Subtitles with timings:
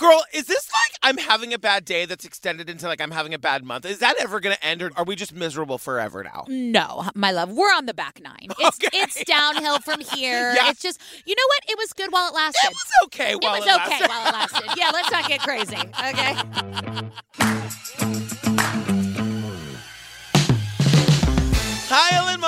[0.00, 3.34] Girl, is this like I'm having a bad day that's extended into like I'm having
[3.34, 3.84] a bad month?
[3.84, 6.46] Is that ever going to end or are we just miserable forever now?
[6.48, 8.48] No, my love, we're on the back nine.
[8.58, 8.88] It's Okay.
[8.98, 10.54] it's downhill from here.
[10.60, 10.70] Yeah.
[10.70, 11.70] It's just you know what?
[11.70, 12.68] It was good while it lasted.
[12.68, 14.08] It was okay while It was it okay lasted.
[14.08, 14.70] while it lasted.
[14.78, 15.76] Yeah, let's not get crazy.
[15.76, 17.40] Okay.
[21.92, 22.39] Hi, Ellen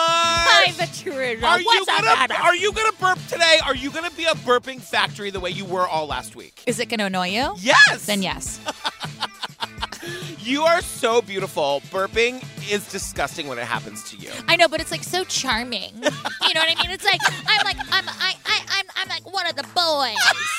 [1.43, 2.35] Are you gonna?
[2.43, 3.59] Are you gonna burp today?
[3.64, 6.62] Are you gonna be a burping factory the way you were all last week?
[6.67, 7.55] Is it to annoy you?
[7.59, 8.07] Yes.
[8.07, 8.61] Then yes.
[10.40, 11.81] You are so beautiful.
[11.90, 14.30] Burping is disgusting when it happens to you.
[14.48, 15.90] I know, but it's like so charming.
[15.94, 16.00] You
[16.54, 16.90] know what I mean?
[16.90, 20.16] It's like I'm like I'm I, I I'm I'm like one of the boys.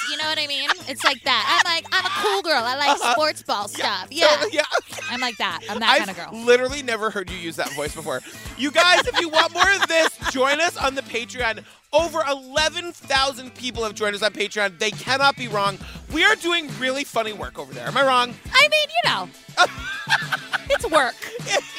[0.10, 0.70] You know what I mean?
[0.88, 1.62] It's like that.
[1.64, 2.64] I'm like I'm a cool girl.
[2.64, 4.08] I like sports ball stuff.
[4.12, 4.26] Yeah.
[4.26, 4.48] Uh-huh.
[4.52, 4.62] Yeah.
[5.10, 5.62] I'm like that.
[5.70, 6.46] I'm that I've kind of girl.
[6.46, 8.22] literally never heard you use that voice before.
[8.58, 11.64] You guys, if you want more of this, join us on the Patreon.
[11.92, 14.80] Over 11,000 people have joined us on Patreon.
[14.80, 15.78] They cannot be wrong.
[16.12, 17.88] We are doing really funny work over there.
[17.88, 18.34] Am I wrong?
[18.52, 19.30] I mean, you know,
[20.74, 21.16] it's work.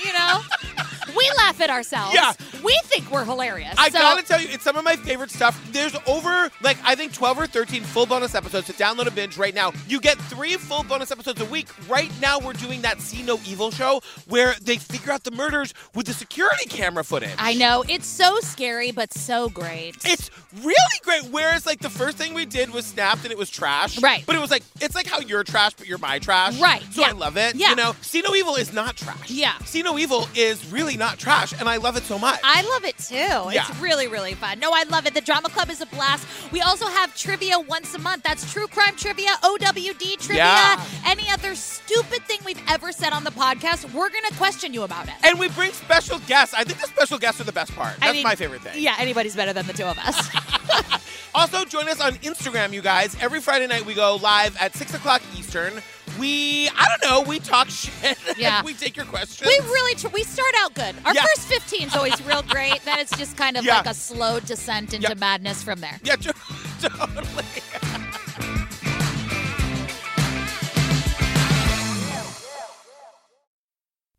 [0.04, 0.40] You know,
[1.16, 2.14] we laugh at ourselves.
[2.14, 2.32] Yeah.
[2.62, 3.74] We think we're hilarious.
[3.78, 5.60] I so, gotta tell you, it's some of my favorite stuff.
[5.72, 9.36] There's over, like, I think 12 or 13 full bonus episodes to download a binge
[9.36, 9.72] right now.
[9.88, 11.68] You get three full bonus episodes a week.
[11.88, 15.74] Right now, we're doing that See No Evil show where they figure out the murders
[15.94, 17.34] with the security camera footage.
[17.38, 19.96] I know it's so scary, but so great.
[20.04, 20.30] It's
[20.62, 21.24] really great.
[21.30, 24.00] Whereas, like, the first thing we did was Snapped and it was trash.
[24.00, 24.24] Right.
[24.26, 26.58] But it was like, it's like how you're trash, but you're my trash.
[26.60, 27.08] Right, So yeah.
[27.08, 27.56] I love it.
[27.56, 27.70] Yeah.
[27.70, 29.30] You know, See No Evil is not trash.
[29.30, 29.56] Yeah.
[29.64, 32.41] See No Evil is really not trash, and I love it so much.
[32.42, 33.14] I love it too.
[33.14, 33.64] Yeah.
[33.69, 34.58] It's really, really fun.
[34.58, 35.14] No, I love it.
[35.14, 36.27] The Drama Club is a blast.
[36.52, 38.22] We also have trivia once a month.
[38.22, 40.84] That's true crime trivia, OWD trivia, Yeah.
[41.06, 43.84] any other stupid thing we've ever said on the podcast.
[43.92, 45.14] We're going to question you about it.
[45.22, 46.55] and we bring special guests.
[46.55, 47.94] I think the special guests are the best part.
[48.00, 48.80] That's I mean, my favorite thing.
[48.83, 50.28] Yeah, anybody's better than the two of us.
[51.34, 53.16] Also, join us on Instagram, you guys.
[53.20, 55.72] Every Friday night, we go live at 6 o'clock Eastern.
[56.18, 58.16] We, I don't know, we talk shit.
[58.36, 58.62] Yeah.
[58.62, 59.46] we take your questions.
[59.46, 60.94] we really tr- we start out good.
[61.04, 61.22] Our Yeah.
[61.34, 62.82] first 15 is always real great.
[62.84, 63.77] Then it's just kind of Yeah.
[63.78, 65.14] like a slow descent into Yeah.
[65.14, 65.98] madness from there.
[66.05, 66.34] Yeah, to-
[66.80, 67.44] totally.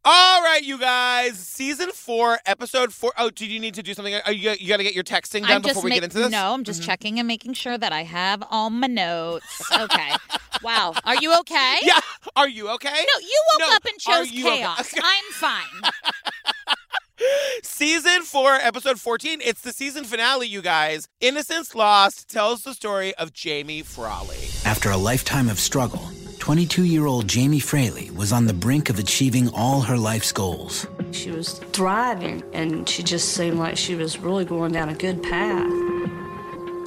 [0.08, 1.40] All right, you guys.
[1.40, 3.12] Season four, episode four.
[3.18, 4.14] Oh, do you need to do something?
[4.14, 6.18] Are you, you got to get your texting done I'm before we ma- get into
[6.18, 6.26] this?
[6.28, 6.32] Mm-hmm.
[6.34, 9.46] No, I'm just checking and making sure that I have all my notes.
[9.86, 10.12] Okay.
[10.64, 10.94] wow.
[11.06, 11.80] Are you okay?
[11.84, 12.00] Yeah.
[12.36, 12.90] Are you okay?
[12.94, 14.58] No, you woke No, up and are chose you okay?
[14.58, 14.94] chaos.
[15.04, 15.92] I'm fine.
[17.64, 19.42] Season four, episode 14.
[19.44, 21.08] It's the season finale, you guys.
[21.20, 24.38] Innocence Lost tells the story of Jamie Fraley.
[24.66, 26.10] After a lifetime of struggle,
[26.46, 30.86] 22 year old Jamie Fraley was on the brink of achieving all her life's goals.
[31.12, 35.24] She was thriving, and she just seemed like she was really going down a good
[35.24, 35.68] path.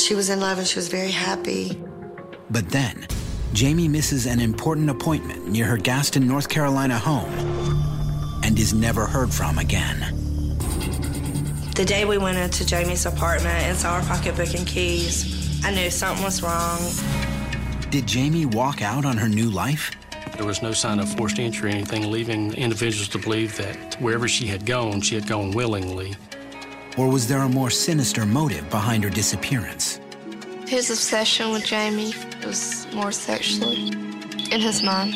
[0.01, 1.77] She was in love and she was very happy.
[2.51, 3.09] But then,
[3.53, 7.35] Jamie misses an important appointment near her Gaston, North Carolina home
[8.45, 9.99] and is never heard from again.
[11.75, 15.91] The day we went into Jamie's apartment and saw her pocketbook and keys, I knew
[15.91, 16.79] something was wrong.
[17.91, 19.93] Did Jamie walk out on her new life?
[20.37, 24.29] There was no sign of forced entry or anything, leaving individuals to believe that wherever
[24.29, 26.15] she had gone, she had gone willingly.
[26.99, 30.01] Or was there a more sinister motive behind her disappearance?
[30.67, 32.13] His obsession with Jamie
[32.45, 35.15] was more sexually in his mind.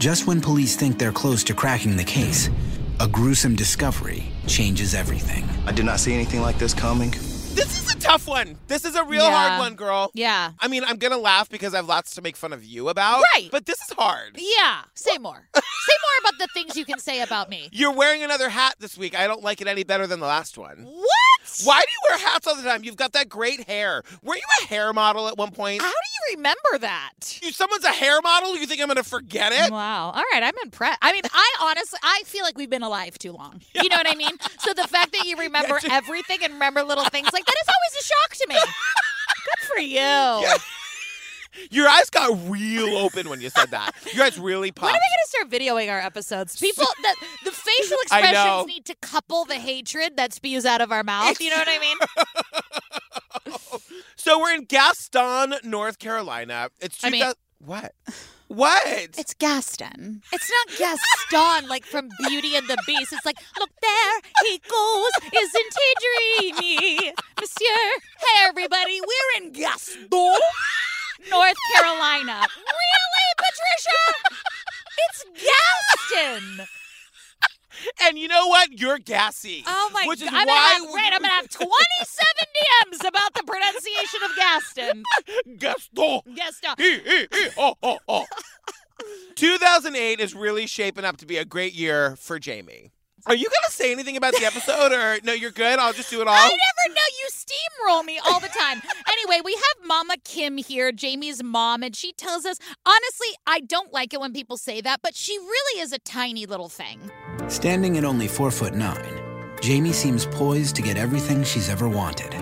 [0.00, 2.50] Just when police think they're close to cracking the case,
[2.98, 5.48] a gruesome discovery changes everything.
[5.66, 7.10] I did not see anything like this coming.
[7.54, 8.56] This is a tough one.
[8.68, 9.48] This is a real Yeah.
[9.48, 10.10] hard one, girl.
[10.14, 10.52] Yeah.
[10.60, 12.88] I mean, I'm going to laugh because I have lots to make fun of you
[12.88, 13.22] about.
[13.34, 13.48] Right.
[13.50, 14.36] But this is hard.
[14.36, 14.82] Yeah.
[14.94, 15.48] Say more.
[15.54, 17.68] say more about the things you can say about me.
[17.72, 19.18] You're wearing another hat this week.
[19.18, 20.84] I don't like it any better than the last one.
[20.84, 21.17] What?
[21.64, 22.84] Why do you wear hats all the time?
[22.84, 24.02] You've got that great hair.
[24.22, 25.82] Were you a hair model at one point?
[25.82, 27.38] How do you remember that?
[27.42, 28.56] You, someone's a hair model?
[28.56, 29.70] You think I'm going to forget it?
[29.70, 30.10] Wow.
[30.10, 30.42] All right.
[30.42, 30.98] I'm impressed.
[31.02, 33.60] I mean, I honestly, I feel like we've been alive too long.
[33.74, 34.30] You know what I mean?
[34.60, 38.02] So the fact that you remember everything and remember little things like that is always
[38.02, 38.54] a shock to me.
[39.44, 40.77] Good for you.
[41.70, 43.92] Your eyes got real open when you said that.
[44.14, 44.92] Your eyes really popped.
[44.92, 46.58] When are we going to start videoing our episodes?
[46.58, 47.16] People, the,
[47.46, 51.40] the facial expressions need to couple the hatred that spews out of our mouth.
[51.40, 51.96] You know what I mean?
[54.20, 56.68] So we're in Gaston, North Carolina.
[56.80, 57.94] It's I mean- 2000 what?
[58.48, 58.86] What?
[58.86, 60.22] It's Gaston.
[60.32, 63.12] It's not Gaston like from Beauty and the Beast.
[63.12, 67.12] It's like, look there, he goes, isn't he dreamy?
[67.40, 70.08] Monsieur, hey everybody, we're in Gaston,
[71.30, 72.46] North Carolina.
[72.56, 74.00] Really, Patricia?
[75.08, 75.24] It's
[76.14, 76.66] Gaston.
[78.02, 78.78] And you know what?
[78.78, 79.62] You're gassy.
[79.66, 80.40] Oh my Which is god!
[80.40, 81.68] I'm why gonna have, right, I'm gonna have 27
[83.02, 85.02] DMs about the pronunciation of Gaston.
[85.58, 86.20] Gaston.
[86.34, 86.74] Gaston.
[86.78, 88.24] Eh, eh, eh, oh, oh, oh.
[89.36, 92.90] 2008 is really shaping up to be a great year for Jamie.
[93.28, 95.34] Are you gonna say anything about the episode, or no?
[95.34, 95.78] You're good.
[95.78, 96.34] I'll just do it all.
[96.34, 97.02] I never know.
[97.20, 98.80] You steamroll me all the time.
[99.12, 103.92] anyway, we have Mama Kim here, Jamie's mom, and she tells us honestly, I don't
[103.92, 106.98] like it when people say that, but she really is a tiny little thing.
[107.48, 109.20] Standing at only four foot nine,
[109.60, 112.32] Jamie seems poised to get everything she's ever wanted.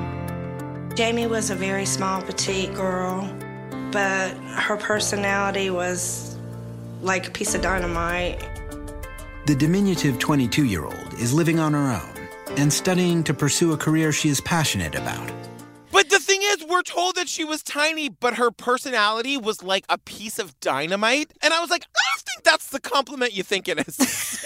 [0.97, 3.29] Jamie was a very small, petite girl,
[3.91, 6.39] but her personality was
[7.03, 8.41] like a piece of dynamite.
[9.47, 12.29] The diminutive 22 year old is living on her own
[12.59, 15.31] and studying to pursue a career she is passionate about.
[15.93, 19.99] But the is, we're told that she was tiny, but her personality was like a
[19.99, 21.33] piece of dynamite.
[21.43, 23.97] And I was like, I don't think that's the compliment you think it is.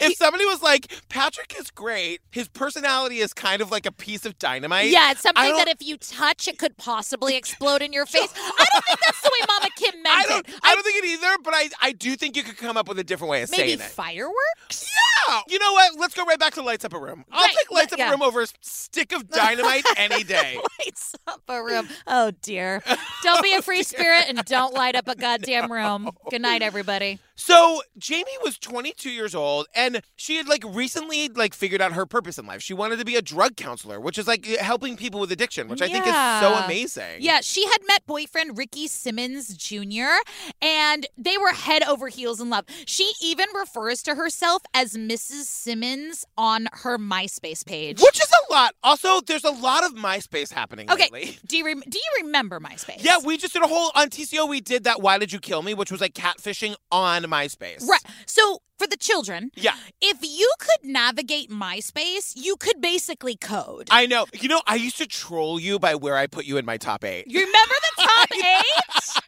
[0.00, 4.24] if somebody was like, Patrick is great, his personality is kind of like a piece
[4.26, 4.90] of dynamite.
[4.90, 8.32] Yeah, it's something that if you touch, it could possibly explode in your face.
[8.36, 10.54] I don't think that's the way Mama Kim meant I don't, it.
[10.62, 12.98] I don't think it either, but I, I do think you could come up with
[12.98, 13.82] a different way of Maybe saying it.
[13.82, 14.90] fireworks?
[15.28, 15.40] Yeah.
[15.48, 15.98] You know what?
[15.98, 17.24] Let's go right back to Lights Up a Room.
[17.32, 18.08] I'll Right, take Lights Up yeah.
[18.08, 20.56] a Room over a stick of dynamite any day.
[20.78, 21.14] Lights
[21.48, 21.88] a room.
[22.06, 22.82] Oh dear.
[23.22, 26.10] Don't be a free oh, spirit and don't light up a goddamn room.
[26.30, 27.18] Good night, everybody.
[27.36, 32.06] So Jamie was 22 years old, and she had like recently like figured out her
[32.06, 32.62] purpose in life.
[32.62, 35.68] She wanted to be a drug counselor, which is like eh, helping people with addiction,
[35.68, 37.20] which I think is so amazing.
[37.20, 40.16] Yeah, she had met boyfriend Ricky Simmons Jr.,
[40.62, 42.64] and they were head over heels in love.
[42.86, 45.44] She even refers to herself as Mrs.
[45.44, 48.00] Simmons on her MySpace page.
[48.00, 48.74] Which is a lot.
[48.82, 51.38] Also, there's a lot of MySpace happening Okay, lately.
[51.46, 53.04] do you do you remember MySpace?
[53.04, 54.48] Yeah, we just did a whole on TCO.
[54.48, 55.02] We did that.
[55.02, 55.74] Why did you kill me?
[55.74, 57.86] Which was like catfishing on MySpace.
[57.86, 58.00] Right.
[58.26, 59.74] So for the children, Yeah.
[60.00, 63.88] if you could navigate MySpace, you could basically code.
[63.90, 64.26] I know.
[64.38, 67.04] You know, I used to troll you by where I put you in my top
[67.04, 67.24] eight.
[67.28, 69.22] You remember the top eight?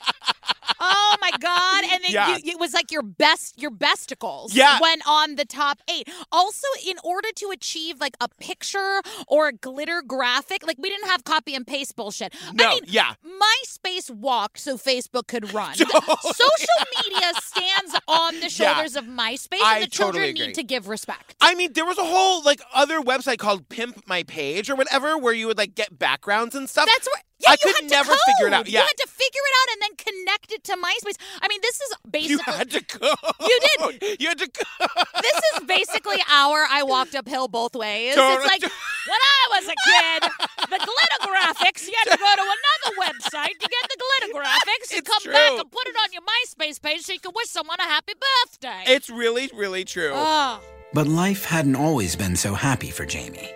[0.81, 1.85] Oh my god!
[1.93, 2.37] And then Yeah.
[2.37, 4.49] you, it was like your best, your besticles.
[4.55, 4.79] Yeah.
[4.81, 6.09] went on the top eight.
[6.33, 11.09] Also, in order to achieve like a picture or a glitter graphic, like we didn't
[11.09, 12.35] have copy and paste bullshit.
[12.55, 13.15] No, I mean, yeah.
[13.25, 15.75] MySpace walked so Facebook could run.
[15.75, 18.75] Social media stands on the Yeah.
[18.75, 20.47] shoulders of MySpace, I and the children agree.
[20.49, 21.35] need to give respect.
[21.41, 25.17] I mean, there was a whole like other website called Pimp My Page or whatever,
[25.19, 26.87] where you would like get backgrounds and stuff.
[26.87, 27.23] That's where.
[27.41, 28.69] Yeah, I you could had to never figure it out.
[28.69, 28.81] Yeah.
[28.81, 31.17] You had to figure it out and then connect it to MySpace.
[31.41, 33.15] I mean, this is basically you had to go.
[33.41, 34.21] You did.
[34.21, 34.87] You had to go.
[35.23, 38.15] this is basically our I walked uphill both ways.
[38.17, 38.35] Totally.
[38.43, 40.31] It's like when I was a kid,
[40.69, 44.91] the glitter graphics, you had to go to another website to get the glitter graphics
[44.91, 45.33] and It's come true.
[45.33, 48.15] back and put it on your MySpace page so you can wish someone a happy
[48.15, 48.83] birthday.
[48.93, 50.11] It's really, really true.
[50.13, 50.61] oh.
[50.93, 53.51] But life hadn't always been so happy for Jamie.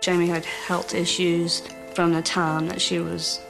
[0.00, 1.62] Jamie had health issues
[1.94, 3.40] from the time that she was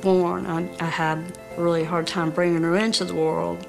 [0.00, 0.46] born.
[0.46, 1.18] I, I had
[1.56, 3.66] a really hard time bringing her into the world,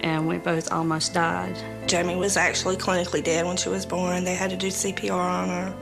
[0.00, 1.56] and we both almost died.
[1.86, 4.24] Jamie was actually clinically dead when she was born.
[4.24, 5.74] They had to do CPR on her.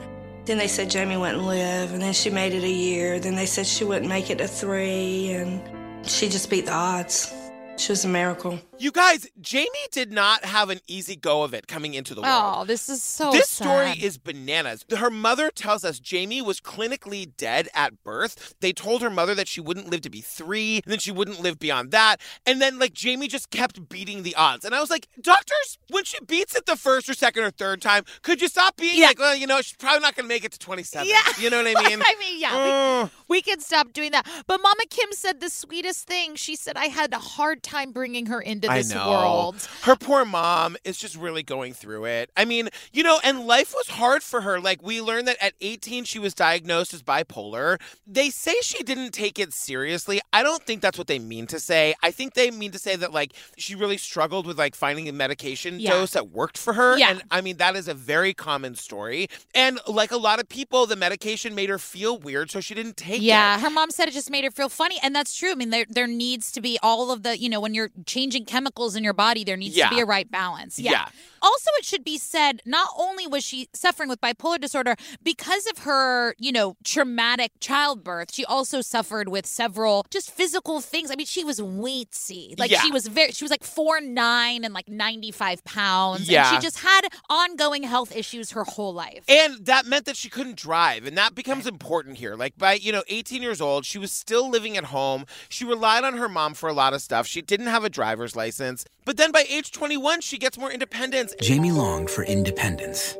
[0.45, 3.19] Then they said Jamie wouldn't live, and then she made it a year.
[3.19, 5.61] Then they said she wouldn't make it to three, and
[6.07, 7.33] she just beat the odds.
[7.75, 8.59] She was a miracle.
[8.77, 12.33] You guys, Jamie did not have an easy go of it coming into the world.
[12.59, 13.63] Oh, this is so this sad.
[13.65, 14.85] story is bananas.
[14.95, 18.55] Her mother tells us Jamie was clinically dead at birth.
[18.61, 21.41] They told her mother that she wouldn't live to be three, and then she wouldn't
[21.41, 22.17] live beyond that.
[22.45, 24.63] And then, like, Jamie just kept beating the odds.
[24.65, 27.81] And I was like, doctors, when she beats it the first or second or third
[27.81, 29.07] time, could you stop being Yeah.
[29.07, 31.07] like, well, you know, she's probably not going to make it to 27.
[31.07, 31.21] Yeah.
[31.39, 32.01] You know what I mean?
[32.05, 33.11] I mean, yeah, we- Mm.
[33.27, 34.27] we, can stop doing that.
[34.47, 36.35] But Mama Kim said the sweetest thing.
[36.35, 39.67] She said, I had a hard time bringing her into this world.
[39.81, 42.29] Her poor mom is just really going through it.
[42.37, 44.59] I mean, you know, and life was hard for her.
[44.59, 47.79] Like, we learned that at 18, she was diagnosed as bipolar.
[48.05, 50.21] They say she didn't take it seriously.
[50.31, 51.95] I don't think that's what they mean to say.
[52.03, 55.13] I think they mean to say that, like, she really struggled with, like, finding a
[55.13, 55.91] medication Yeah.
[55.91, 56.97] dose that worked for her.
[56.97, 57.11] Yeah.
[57.11, 59.27] And I mean, that is a very common story.
[59.55, 62.97] And like a lot of people, the medication made her feel weird, so she didn't
[62.97, 63.23] take it.
[63.23, 65.51] Yeah, her mom said it just made her feel funny, and that's true.
[65.51, 68.45] I mean, there there needs to be all of the, you know, when you're changing
[68.45, 69.89] chemicals in your body, there needs Yeah.
[69.89, 70.79] to be a right balance.
[70.79, 70.91] Yeah.
[70.91, 71.05] Yeah.
[71.43, 75.79] Also, it should be said, not only was she suffering with bipolar disorder because of
[75.79, 81.11] her, you know, traumatic childbirth, she also suffered with several just physical things.
[81.11, 82.81] I mean, she was weightsy, like Yeah.
[82.81, 86.29] she was very, she was like four nine and like ninety five pounds.
[86.29, 86.47] Yeah.
[86.49, 89.23] and she just had ongoing health issues her whole life.
[89.27, 91.05] And that meant that she couldn't drive.
[91.05, 92.35] And that becomes important here.
[92.35, 95.25] Like by, you know, 18 years old, she was still living at home.
[95.49, 97.27] She relied on her mom for a lot of stuff.
[97.27, 98.85] She didn't have a driver's license.
[99.05, 103.17] But then by age 21, she gets more independence Jamie longed for independence.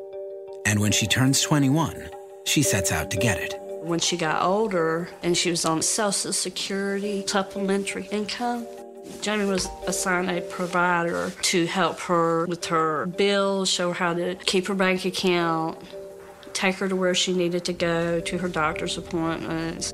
[0.65, 2.09] And when she turns 21,
[2.45, 3.59] she sets out to get it.
[3.81, 8.65] When she got older and she was on Social Security supplementary income,
[9.21, 14.35] Jamie was assigned a provider to help her with her bills, show her how to
[14.35, 15.77] keep her bank account,
[16.53, 19.93] take her to where she needed to go, to her doctor's appointments.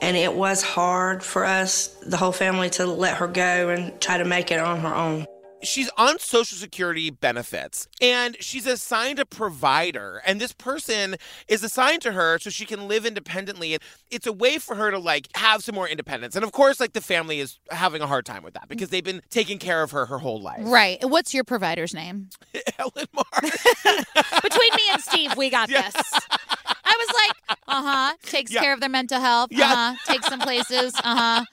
[0.00, 4.16] And it was hard for us, the whole family, to let her go and try
[4.16, 5.26] to make it on her own.
[5.62, 11.16] She's on social security benefits and she's assigned a provider and this person
[11.48, 14.90] is assigned to her so she can live independently and it's a way for her
[14.90, 18.06] to like have some more independence and of course like the family is having a
[18.06, 20.98] hard time with that because they've been taking care of her her whole life Right.
[21.02, 22.28] What's your provider's name?
[22.78, 23.24] Ellen Mar.
[23.42, 25.94] Between me and Steve, we got this.
[26.88, 28.16] I was like, uh huh.
[28.22, 28.62] Takes Yeah.
[28.62, 29.48] care of their mental health.
[29.52, 29.66] Yeah.
[29.66, 29.94] Uh huh.
[30.06, 30.94] Takes them places.
[31.04, 31.44] Uh huh.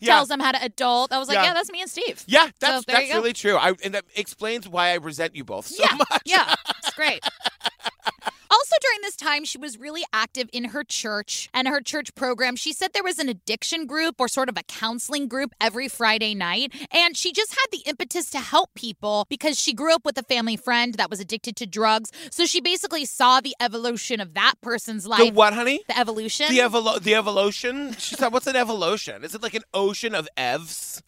[0.00, 0.14] Yeah.
[0.14, 1.12] Tells them how to adult.
[1.12, 1.44] I was like, Yeah.
[1.44, 2.22] yeah, that's me and Steve.
[2.28, 5.66] yeah that's you that's really true I, and that explains why i resent you both
[5.66, 7.20] so yeah, much yeah, it's great.
[8.58, 12.56] Also, during this time, she was really active in her church and her church program.
[12.56, 16.34] She said there was an addiction group or sort of a counseling group every Friday
[16.34, 16.74] night.
[16.90, 20.24] And she just had the impetus to help people because she grew up with a
[20.24, 22.10] family friend that was addicted to drugs.
[22.30, 25.20] So she basically saw the evolution of that person's life.
[25.20, 26.46] the what honey The evolution.
[26.48, 30.28] the evolu- the evolution she said what's an evolution is it like an ocean of
[30.36, 31.00] evs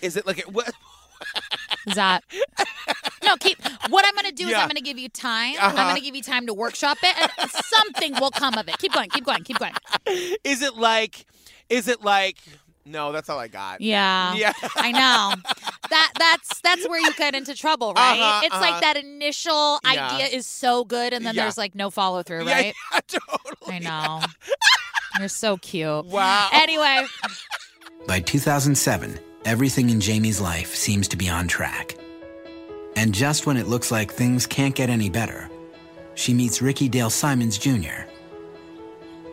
[0.00, 0.72] is it like a, what
[1.86, 2.22] Is that
[3.24, 3.36] no?
[3.36, 3.58] Keep.
[3.90, 4.60] What I'm going to do is Yeah.
[4.60, 5.54] I'm going to give you time.
[5.58, 5.68] Uh-huh.
[5.76, 8.78] I'm going to give you time to workshop it, and something will come of it.
[8.78, 9.10] Keep going.
[9.10, 9.42] Keep going.
[9.44, 9.72] Keep going.
[10.44, 11.26] is it like
[11.70, 12.36] is it like
[12.86, 14.34] no that's all i got Yeah.
[14.34, 14.52] Yeah.
[14.76, 15.34] I know.
[15.90, 18.18] That that's that's where you get into trouble, right?
[18.20, 18.60] Uh-huh, it's uh-huh.
[18.70, 20.10] like that initial Yeah.
[20.12, 21.42] idea is so good and then Yeah.
[21.44, 22.74] there's like no follow through, Yeah, right?
[22.92, 24.20] yeah, totally I know.
[25.18, 26.04] You're so cute.
[26.06, 27.06] wow Anyway,
[28.06, 31.94] By 2007, everything in Jamie's life seems to be on track.
[32.96, 35.48] And just when it looks like things can't get any better,
[36.14, 38.04] she meets Ricky Dale Simmons Jr.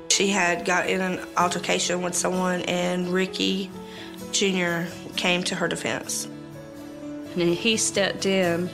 [0.09, 3.71] She had got in an altercation with someone, and Ricky
[4.31, 4.83] Jr.
[5.15, 6.27] came to her defense.
[7.35, 8.69] And he stepped in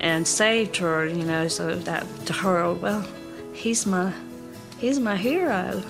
[0.00, 3.06] and saved her, you know, so that to her, well,
[3.52, 4.12] he's my
[4.78, 5.82] he's my hero.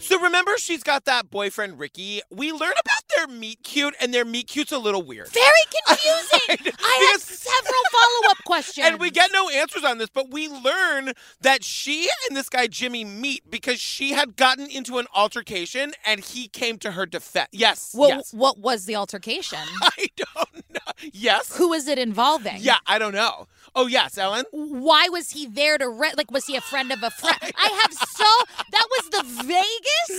[0.00, 2.20] So remember, she's got that boyfriend Ricky.
[2.30, 5.28] We learn about their meet cute, and their meet cute's a little weird.
[5.28, 5.44] very
[5.86, 6.72] confusing.
[6.80, 8.86] I have several follow up questions.
[8.88, 12.66] And we get no answers on this, but we learn that she and this guy
[12.68, 17.48] Jimmy meet because she had gotten into an altercation and he came to her defense.
[17.52, 17.94] Yes.
[17.96, 18.32] Well, yes.
[18.32, 19.58] what was the altercation?
[19.82, 20.92] I don't know.
[21.12, 21.56] Yes.
[21.56, 22.56] Who was it involving?
[22.60, 23.46] Yeah, I don't know.
[23.80, 24.44] Oh, yes, Ellen.
[24.50, 27.68] why was he there to re- like was he a friend of a friend i
[27.80, 28.24] have so
[28.72, 30.10] that was the vegas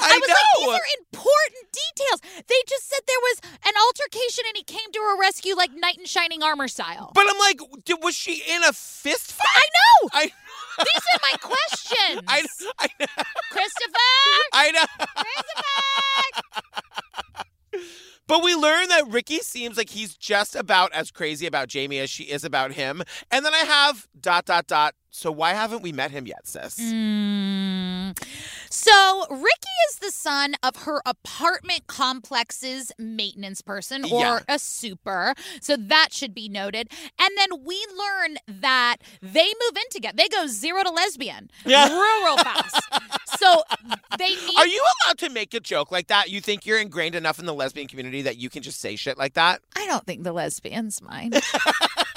[0.00, 0.34] I was know.
[0.34, 2.20] like these are important details.
[2.46, 5.98] They just said there was an altercation and he came to her rescue like knight
[5.98, 7.10] in shining armor style.
[7.14, 7.60] But I'm like,
[8.02, 9.48] was she in a fist fight?
[9.56, 10.08] i know!
[10.12, 10.30] I,
[10.78, 12.22] these are my questions.
[12.28, 12.44] I,
[12.78, 12.88] I,
[13.50, 14.44] christopher!
[14.52, 14.86] I know.
[15.16, 15.62] christopher
[18.26, 22.10] But we learn that Ricky seems like he's just about as crazy about Jamie as
[22.10, 23.02] she is about him.
[23.30, 24.94] And then I have dot dot dot.
[25.10, 26.78] So why haven't we met him yet, sis?
[26.78, 28.14] Mm.
[28.70, 34.38] So, Ricky is the son of her apartment complex's maintenance person or Yeah.
[34.48, 35.34] a super.
[35.60, 36.90] So, that should be noted.
[37.18, 40.16] And then we learn that they move in together.
[40.16, 41.88] They go zero to lesbian Yeah.
[41.88, 42.80] real, real fast.
[43.38, 43.62] so,
[44.18, 44.58] they meet.
[44.58, 46.30] Are you allowed to make a joke like that?
[46.30, 49.16] You think you're ingrained enough in the lesbian community that you can just say shit
[49.18, 49.60] like that?
[49.76, 51.40] I don't think the lesbians mind.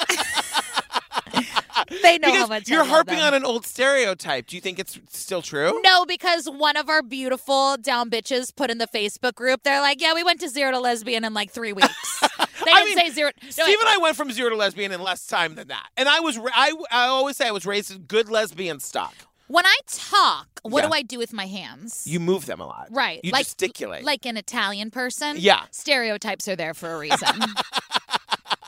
[2.01, 4.47] they know how much you're harping on an old stereotype.
[4.47, 5.79] Do you think it's still true?
[5.83, 10.01] No, because one of our beautiful down bitches put in the Facebook group, they're like,
[10.01, 12.23] yeah, we went to zero to lesbian in like three weeks.
[12.63, 13.31] They I didn't mean, say zero.
[13.41, 13.77] No, Steve wait.
[13.79, 15.87] and I went from zero to lesbian in less time than that.
[15.97, 19.15] And I was I I always say I was raised in good lesbian stock.
[19.47, 20.87] when I talk, what Yeah.
[20.89, 22.03] do I do with my hands?
[22.05, 22.89] You move them a lot.
[22.91, 23.19] right.
[23.23, 24.03] You like, gesticulate.
[24.03, 25.37] Like an Italian person.
[25.39, 25.63] Yeah.
[25.71, 27.29] Stereotypes are there for a reason.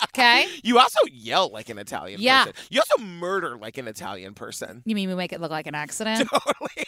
[0.10, 0.48] okay?
[0.64, 2.46] You also yell like an Italian Yeah.
[2.46, 2.54] person.
[2.70, 4.82] You also murder like an Italian person.
[4.86, 6.30] You mean we make it look like an accident?
[6.34, 6.86] Totally.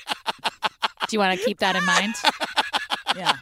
[1.08, 2.16] do you want to keep that in mind?
[3.16, 3.34] yeah.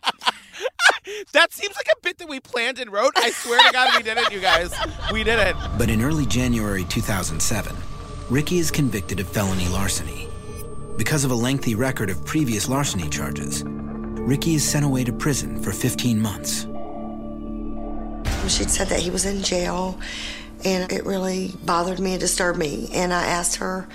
[1.33, 3.13] That seems like a bit that we planned and wrote.
[3.17, 4.73] I swear to God, we did it, you guys.
[5.11, 5.55] We did it.
[5.77, 7.75] But in early January 2007,
[8.29, 10.27] Ricky is convicted of felony larceny.
[10.97, 15.61] Because of a lengthy record of previous larceny charges, Ricky is sent away to prison
[15.61, 16.65] for 15 months.
[18.47, 19.99] She'd said that he was in jail,
[20.63, 22.89] and it really bothered me and disturbed me.
[22.93, 23.87] And I asked her,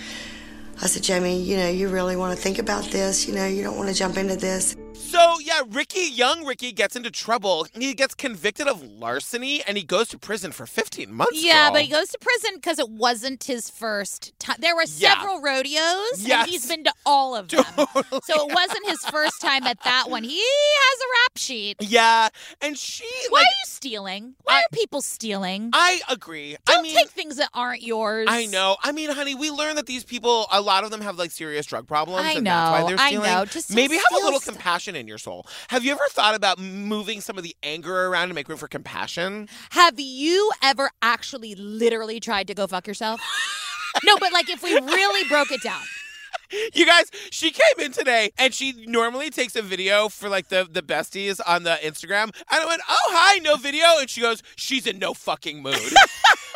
[0.80, 3.28] I said, Jamie, you know, you really want to think about this?
[3.28, 4.76] You know, you don't want to jump into this.
[4.98, 7.66] So yeah, Ricky, young Ricky, gets into trouble.
[7.72, 11.42] He gets convicted of larceny, and he goes to prison for 15 months.
[11.42, 11.72] Yeah, girl.
[11.74, 14.56] but he goes to prison because it wasn't his first time.
[14.58, 15.14] There were Yeah.
[15.14, 16.42] several rodeos, Yes.
[16.42, 17.64] and he's been to all of them.
[18.24, 20.24] So it wasn't his first time at that one.
[20.24, 21.76] He has a rap sheet.
[21.80, 22.28] Yeah,
[22.60, 23.04] and she.
[23.30, 24.34] Why like, are you stealing?
[24.42, 25.70] Why are people stealing?
[25.72, 26.56] I agree.
[26.66, 28.26] Don't I mean, take things that aren't yours.
[28.28, 28.76] I know.
[28.82, 31.64] I mean, honey, we learned that these people, a lot of them have like serious
[31.64, 33.30] drug problems, I and that's why they're stealing.
[33.30, 33.44] I know.
[33.46, 34.54] Just maybe have a little stuff.
[34.54, 35.46] compassion in your soul.
[35.68, 38.68] Have you ever thought about moving some of the anger around to make room for
[38.68, 39.48] compassion?
[39.70, 43.20] Have you ever actually literally tried to go fuck yourself?
[44.04, 45.82] no, but like if we really broke it down.
[46.72, 50.66] You guys, she came in today and she normally takes a video for like the,
[50.70, 52.24] the besties on the Instagram.
[52.24, 53.84] And I went, oh, hi, no video.
[53.98, 55.74] And she goes, she's in no fucking mood.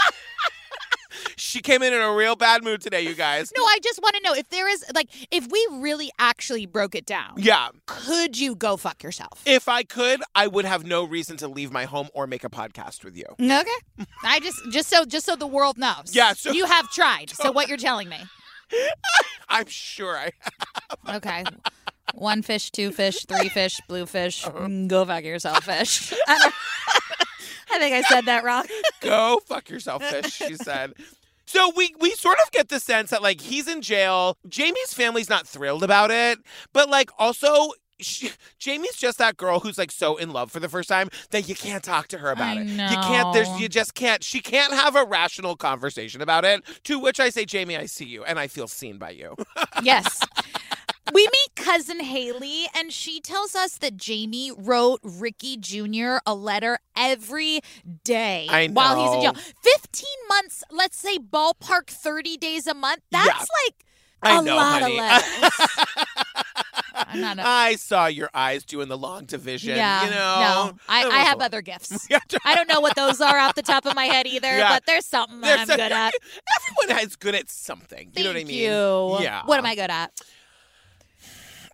[1.53, 3.53] she came in in a real bad mood today, you guys.
[3.57, 6.95] No, I just want to know if there is like if we really actually broke
[6.95, 7.35] it down.
[7.37, 7.69] Yeah.
[7.87, 9.43] Could you go fuck yourself?
[9.45, 12.49] If I could, I would have no reason to leave my home or make a
[12.49, 13.27] podcast with you.
[13.39, 14.07] Okay.
[14.25, 16.13] I just just so just so the world knows.
[16.15, 17.31] Yeah, so- you have tried.
[17.31, 18.19] So what you're telling me?
[19.49, 20.33] I'm sure I
[21.17, 21.45] Okay.
[22.15, 24.47] One fish, two fish, three fish, blue fish.
[24.47, 24.61] Uh-huh.
[24.67, 26.13] Mm, Go fuck yourself, fish.
[26.27, 26.51] I,
[27.71, 28.65] I think I said that wrong.
[29.01, 30.95] Go fuck yourself, fish, she said.
[31.47, 34.37] So we we sort of get the sense that like he's in jail.
[34.49, 36.39] Jamie's family's not thrilled about it,
[36.73, 37.71] but like also
[38.03, 41.49] she, Jamie's just that girl who's like so in love for the first time that
[41.49, 42.67] you can't talk to her about I it.
[42.67, 43.33] You can't.
[43.33, 44.23] There's you just can't.
[44.23, 46.63] She can't have a rational conversation about it.
[46.85, 49.37] To which I say, Jamie, I see you and I feel seen by you.
[49.83, 50.21] Yes.
[51.13, 56.19] We meet cousin Haley, and she tells us that Jamie wrote Ricky Jr.
[56.25, 57.61] a letter every
[58.05, 59.43] day while he's in jail.
[59.63, 63.03] 15 months, let's say ballpark 30 days a month.
[63.11, 63.35] That's Yeah.
[63.67, 63.85] like
[64.23, 64.99] I a know, lot honey.
[64.99, 65.51] of letters.
[66.95, 69.77] I'm not a- I saw your eyes doing the long division.
[69.77, 70.17] yeah, you know.
[70.71, 72.07] no, I, I have other gifts.
[72.45, 74.69] I don't know what those are off the top of my head either, Yeah.
[74.73, 76.13] but there's something that There's I'm good at.
[76.87, 78.13] Everyone is good at something.
[78.15, 78.59] You know what I Thank mean?
[78.63, 79.19] you.
[79.21, 79.43] Yeah.
[79.47, 80.13] What am I good at?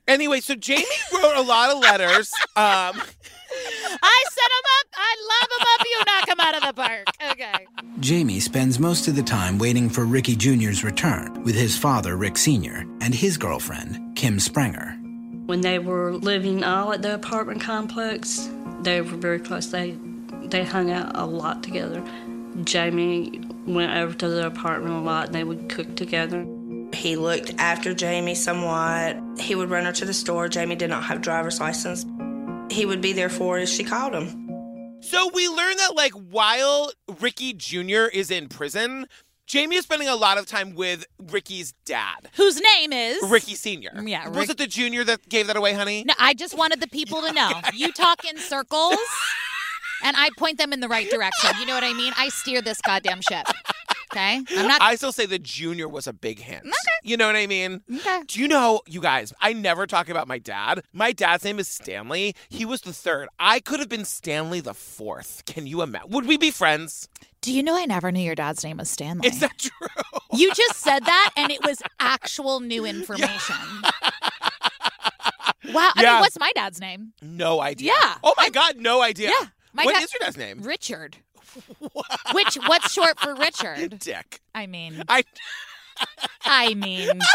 [0.09, 2.33] Anyway, so Jamie wrote a lot of letters.
[2.57, 3.01] Um,
[4.03, 4.87] I set him up.
[4.95, 5.87] I love him up.
[5.87, 7.05] You knock them out of the park.
[7.33, 7.67] Okay.
[8.01, 12.39] Jamie spends most of the time waiting for Ricky Jr.'s return with his father, Rick
[12.39, 14.95] Sr., and his girlfriend, Kim Springer.
[15.47, 18.49] When they were living all at the apartment complex,
[18.83, 19.67] they were very close.
[19.67, 19.97] They
[20.45, 22.03] they hung out a lot together.
[22.65, 25.27] Jamie went over to the apartment a lot.
[25.27, 26.45] and They would cook together.
[26.95, 29.17] He looked after Jamie somewhat.
[29.39, 30.49] He would run her to the store.
[30.49, 32.05] Jamie did not have driver's license.
[32.71, 34.99] He would be there for her if she called him.
[35.01, 38.07] so we learned that, like, while Ricky Jr.
[38.13, 39.07] is in prison,
[39.47, 44.03] Jamie is spending a lot of time with Ricky's dad, Whose name is Ricky Sr.
[44.05, 46.05] Yeah, Was it the junior that gave that away, honey?
[46.07, 47.53] No, I just wanted the people to know.
[47.73, 48.99] You talk in circles,
[50.05, 51.51] and I point them in the right direction.
[51.59, 52.13] You know what I mean?
[52.19, 53.47] I steer this goddamn ship.
[54.19, 54.83] Okay, I'm not.
[54.83, 56.67] I still say the junior was a big hint.
[57.05, 57.83] You know what I mean?
[57.95, 58.23] Okay.
[58.27, 60.83] Do you know, you guys, I never talk about my dad.
[60.93, 62.35] My dad's name is Stanley.
[62.49, 63.29] He was the third.
[63.39, 65.45] I could have been Stanley the fourth.
[65.47, 66.11] Can you imagine?
[66.11, 67.09] Would we be friends?
[67.41, 69.29] Do you know I never knew your dad's name was Stanley?
[69.29, 69.89] Is that true?
[70.33, 73.55] you just said that, and it was actual new information.
[75.73, 75.91] Wow.
[75.97, 76.13] I Yeah.
[76.15, 77.13] mean, what's my dad's name?
[77.23, 77.93] No idea.
[77.93, 78.15] Yeah.
[78.25, 79.31] Oh my God, no idea.
[79.39, 79.47] Yeah.
[79.73, 80.63] My What dad- is your dad's name?
[80.63, 81.19] Richard.
[82.33, 83.99] Which what's short for Richard?
[84.01, 84.41] Dick.
[84.55, 85.25] I mean, I.
[86.45, 87.19] I mean,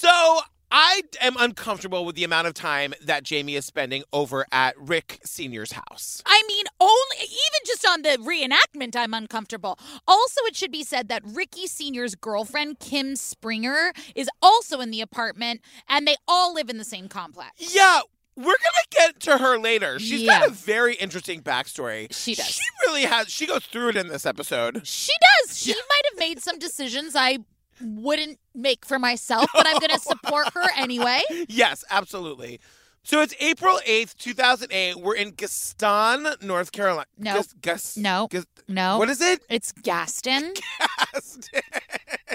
[0.00, 0.40] So
[0.72, 5.20] I am uncomfortable with the amount of time that Jamie is spending over at Rick
[5.26, 6.22] Senior's house.
[6.24, 9.78] I mean, only even just on the reenactment, I'm uncomfortable.
[10.08, 15.02] Also, it should be said that Ricky Senior's girlfriend Kim Springer is also in the
[15.02, 17.74] apartment, and they all live in the same complex.
[17.74, 18.00] Yeah.
[18.40, 19.98] We're gonna get to her later.
[19.98, 22.12] She's got a very interesting backstory.
[22.12, 22.46] She does.
[22.48, 23.28] She really has.
[23.28, 24.86] She goes through it in this episode.
[24.86, 25.12] She
[25.46, 25.58] does.
[25.58, 27.38] She might have made some decisions I
[27.82, 31.20] wouldn't make for myself, but I'm going to support her anyway.
[31.48, 32.60] Yes, absolutely.
[33.02, 34.96] So it's April 8th, 2008.
[34.96, 37.06] We're in Gaston, North Carolina.
[37.16, 37.34] No.
[37.36, 38.28] Gus, Gus, No.
[38.30, 38.98] Gus- No.
[38.98, 39.40] What is it?
[39.48, 40.52] It's Gaston.
[41.14, 41.62] Gaston.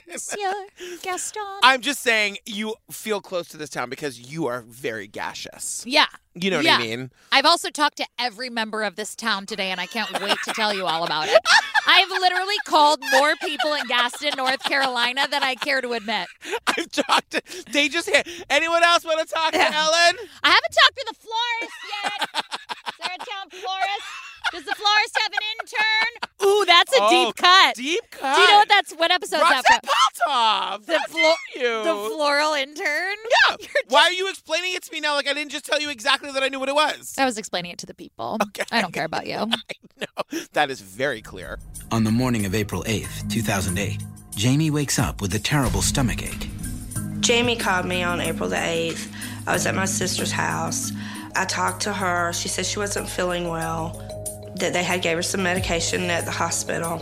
[0.07, 0.51] Monsieur
[1.01, 1.41] Gaston.
[1.63, 5.83] I'm just saying you feel close to this town because you are very gaseous.
[5.87, 6.05] yeah.
[6.37, 7.11] You know what I mean?
[7.31, 10.51] I've also talked to every member of this town today, and I can't wait to
[10.53, 11.39] tell you all about it.
[11.87, 16.27] I've literally called more people in Gaston, North Carolina than I care to admit.
[16.67, 17.41] I've talked to.
[17.71, 18.27] They just hit.
[18.49, 20.15] Anyone else want to talk to Ellen?
[20.43, 22.29] I haven't talked to the florist yet.
[22.89, 24.03] Is there a town florist?
[24.51, 26.47] Does the florist have an intern?
[26.47, 27.75] Ooh, that's a Oh, deep cut.
[27.75, 28.36] Deep cut.
[28.36, 28.93] Do you know what that's?
[28.93, 29.89] What episode's that Roxanne from?
[30.34, 30.86] Paltov.
[30.86, 31.21] The How flo-
[31.55, 31.84] dare you?
[31.84, 33.15] The floral intern.
[33.49, 33.55] Yeah.
[33.89, 35.15] Why are you explaining it to me now?
[35.15, 37.15] Like I didn't just tell you exactly that I knew what it was.
[37.17, 38.38] I was explaining it to the people.
[38.49, 38.63] Okay.
[38.71, 39.36] I don't care about you.
[39.38, 41.60] no, that is very clear.
[41.91, 44.01] On the morning of April 8th, 2008,
[44.36, 46.49] Jamie wakes up with a terrible stomach ache.
[47.19, 49.08] Jamie called me on April the 8th.
[49.47, 50.91] I was at my sister's house.
[51.36, 52.34] I talked to her.
[52.34, 54.01] She said she wasn't feeling well,
[54.55, 56.99] that they had gave her some medication at the hospital.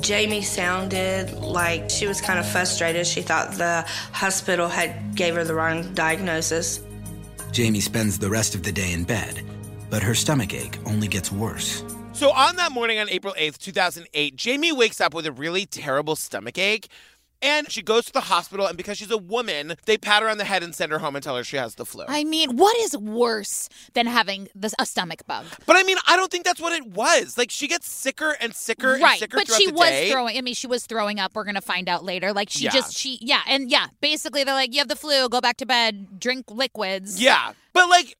[0.00, 3.06] Jamie sounded like she was kind of frustrated.
[3.06, 6.80] She thought the hospital had gave her the wrong diagnosis.
[7.52, 9.42] Jamie spends the rest of the day in bed,
[9.90, 11.84] but her stomach ache only gets worse.
[12.14, 16.16] So on that morning on April 8th, 2008, Jamie wakes up with a really terrible
[16.16, 16.88] stomach ache.
[17.42, 20.38] And she goes to the hospital, and because she's a woman, they pat her on
[20.38, 22.04] the head and send her home and tell her she has the flu.
[22.08, 25.44] I mean, what is worse than having this, a stomach bug?
[25.66, 27.36] but I mean, I don't think that's what it was.
[27.36, 30.10] Like, she gets sicker and sicker and sicker but throughout she was day.
[30.10, 30.38] throwing.
[30.38, 31.32] I mean, she was throwing up.
[31.34, 32.32] We're gonna find out later.
[32.32, 32.70] Like she Yeah.
[32.70, 35.66] just she yeah, and yeah, basically they're like, you have the flu, go back to
[35.66, 37.20] bed, drink liquids.
[37.20, 37.52] Yeah.
[37.72, 38.16] But like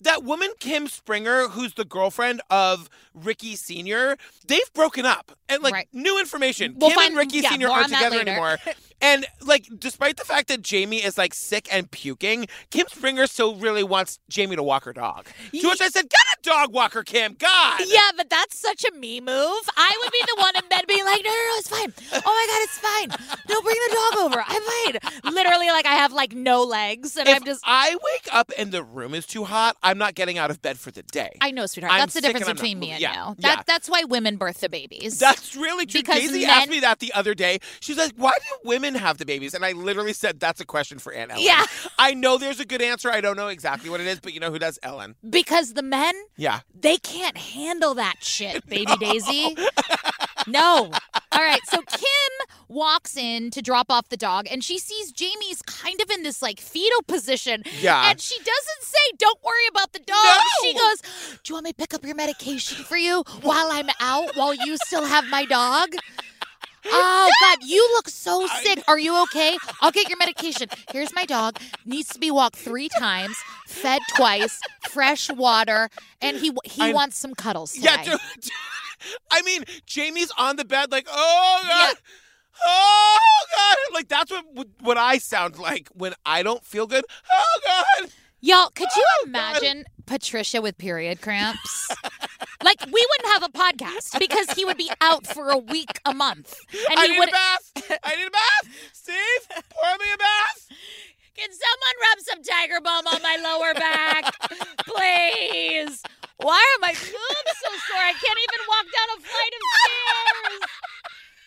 [0.00, 5.32] that woman Kim Springer, who's the girlfriend of Ricky Senior, they've broken up.
[5.48, 5.88] And like Right.
[5.92, 6.76] new information.
[6.78, 8.58] We'll Kim and Ricky yeah, Senior aren't together anymore.
[9.00, 13.56] and like despite the fact that Jamie is like sick and puking, Kim Springer still
[13.56, 15.26] really wants Jamie to walk her dog.
[15.52, 17.34] To which I said, Get a dog walker, Kim.
[17.38, 17.80] God.
[17.86, 19.68] Yeah, but that's such a me move.
[19.76, 21.92] I would be the one in bed being like, no, no, no, it's fine.
[22.12, 23.38] Oh my God, it's fine.
[23.48, 24.44] No, bring the dog over.
[24.46, 25.34] I'm fine.
[25.34, 27.62] Literally, like I have like no legs, and If I'm just.
[27.64, 30.78] I wake up and the room is too hot, I'm not getting out of bed
[30.78, 31.36] for the day.
[31.40, 31.92] I know, sweetheart.
[31.92, 33.00] I'm that's the difference and I'm not between me and.
[33.00, 33.34] Yeah, you.
[33.40, 33.62] That, yeah.
[33.66, 35.18] That's why women birth the babies.
[35.18, 36.00] That's really true.
[36.00, 37.58] Because Daisy men- asked me that the other day.
[37.80, 40.98] She's like, "Why do women have the babies?" And I literally said, "That's a question
[40.98, 41.64] for Aunt Ellen." Yeah.
[41.98, 43.10] I know there's a good answer.
[43.10, 44.78] I don't know exactly what it is, but you know who does?
[44.82, 45.16] Ellen.
[45.28, 46.60] because the men, Yeah.
[46.78, 49.56] they can't handle that shit, baby Daisy.
[50.46, 50.90] No.
[51.32, 51.60] All right.
[51.68, 56.08] So Kim walks in to drop off the dog and she sees Jamie's kind of
[56.10, 57.62] in this like fetal position.
[57.80, 58.10] Yeah.
[58.10, 60.14] And she doesn't say, Don't worry about the dog.
[60.16, 60.40] No.
[60.62, 61.00] She goes,
[61.42, 64.54] Do you want me to pick up your medication for you while I'm out, while
[64.54, 65.94] you still have my dog?
[66.88, 68.82] Oh God, you look so sick.
[68.88, 69.56] Are you okay?
[69.80, 70.68] I'll get your medication.
[70.92, 71.58] Here's my dog.
[71.84, 77.18] Needs to be walked three times, fed twice, fresh water, and he he I- wants
[77.18, 77.88] some cuddles today.
[78.04, 78.04] Yeah.
[78.40, 78.52] dude,
[79.30, 82.00] I mean, Jamie's on the bed, like, "Oh God." Yeah.
[82.66, 83.18] Oh
[83.54, 83.94] God!
[83.94, 87.04] Like that's what what I sound like when I don't feel good.
[87.30, 87.60] Oh
[88.00, 88.10] God!
[88.40, 89.28] Y'all, could you Oh, God.
[89.28, 91.88] imagine Patricia with period cramps?
[92.66, 96.12] Like we wouldn't have a podcast because he would be out for a week, a
[96.12, 96.58] month,
[96.90, 97.28] and I he need would.
[97.28, 97.72] a bath.
[98.02, 98.66] I need a bath.
[98.92, 100.66] Steve, pour me a bath.
[101.36, 104.34] Can someone rub some tiger balm on my lower back,
[104.86, 106.02] please?
[106.38, 108.02] Why are my boobs so sore?
[108.02, 110.70] I can't even walk down a flight of stairs.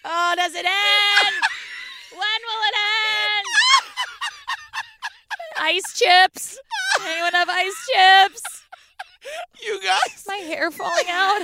[0.05, 1.36] Oh, does it end?
[2.12, 3.45] When will it end?
[5.62, 6.60] Ice chips.
[7.05, 8.59] Anyone have ice chips?
[9.63, 10.23] You guys.
[10.27, 11.41] My hair falling out.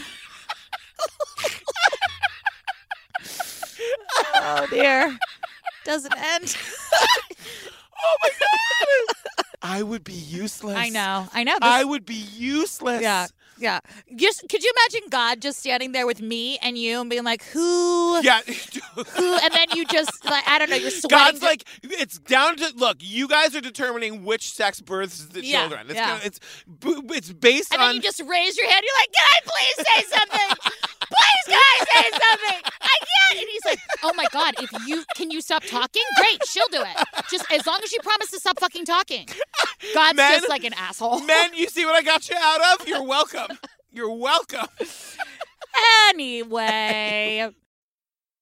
[4.36, 5.18] oh dear.
[5.84, 6.56] Doesn't end.
[8.08, 9.16] Oh my God!
[9.62, 10.78] I would be useless.
[10.78, 11.28] I know.
[11.34, 11.54] I know.
[11.54, 13.02] This- I would be useless.
[13.02, 13.28] yeah.
[13.58, 13.80] Yeah.
[14.16, 17.44] Just could you imagine God just standing there with me and you and being like,
[17.46, 18.42] who Yeah.
[18.42, 21.18] who and then you just like I don't know, you're sweating.
[21.18, 22.98] God's like, it's down to look.
[23.00, 25.88] You guys are determining which sex births the Yeah, children.
[25.88, 26.08] It's yeah.
[26.10, 26.40] gonna, it's
[27.14, 27.90] it's based on and on.
[27.90, 28.84] then you just raise your hand.
[28.84, 30.72] You're like, "Can I please say something?
[31.08, 32.72] please, can I say something?
[32.82, 36.04] I can't." And he's like, "Oh my god, if you can you stop talking?
[36.18, 37.26] Great, she'll do it.
[37.30, 39.28] Just as long as you promise to stop fucking talking."
[39.94, 41.22] God's Men- just like an asshole.
[41.22, 42.88] Men, you see what I got you out of?
[42.88, 43.58] You're welcome.
[43.92, 44.68] You're welcome.
[46.10, 47.50] Anyway.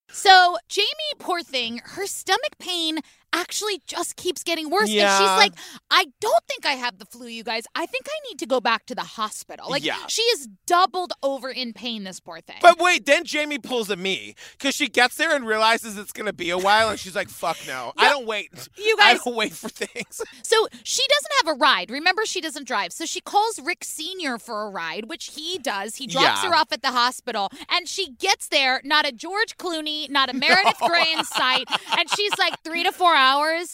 [0.10, 0.88] So, Jamie,
[1.20, 3.00] poor thing, her stomach pain
[3.34, 4.84] actually just keeps getting worse.
[4.90, 5.54] And she's like,
[5.92, 7.64] I don't think I have the flu, you guys.
[7.76, 9.70] I think I need to go back to the hospital.
[9.70, 9.98] Like, Yeah.
[10.08, 12.58] she is doubled over in pain, this poor thing.
[12.62, 16.32] But wait, then Jamie pulls a me because she gets there and realizes it's gonna
[16.34, 18.52] be a while, and she's like, "Fuck no, I don't wait.
[18.78, 19.20] You guys.
[19.20, 21.90] I don't wait for things." So she doesn't have a ride.
[21.90, 22.92] Remember, she doesn't drive.
[22.94, 24.38] So she calls Rick Sr.
[24.38, 25.96] for a ride, which he does.
[25.96, 26.50] He drops Yeah.
[26.50, 30.34] her off at the hospital, and she gets there, not a George Clooney, not a
[30.34, 31.68] Meredith Grey in sight.
[31.98, 33.23] And she's like, three to four hours.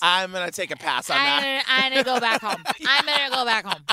[0.02, 1.64] I'm gonna take a pass on I'm that.
[1.68, 2.64] gonna, I'm gonna go back home.
[2.88, 3.84] I'm gonna go back home.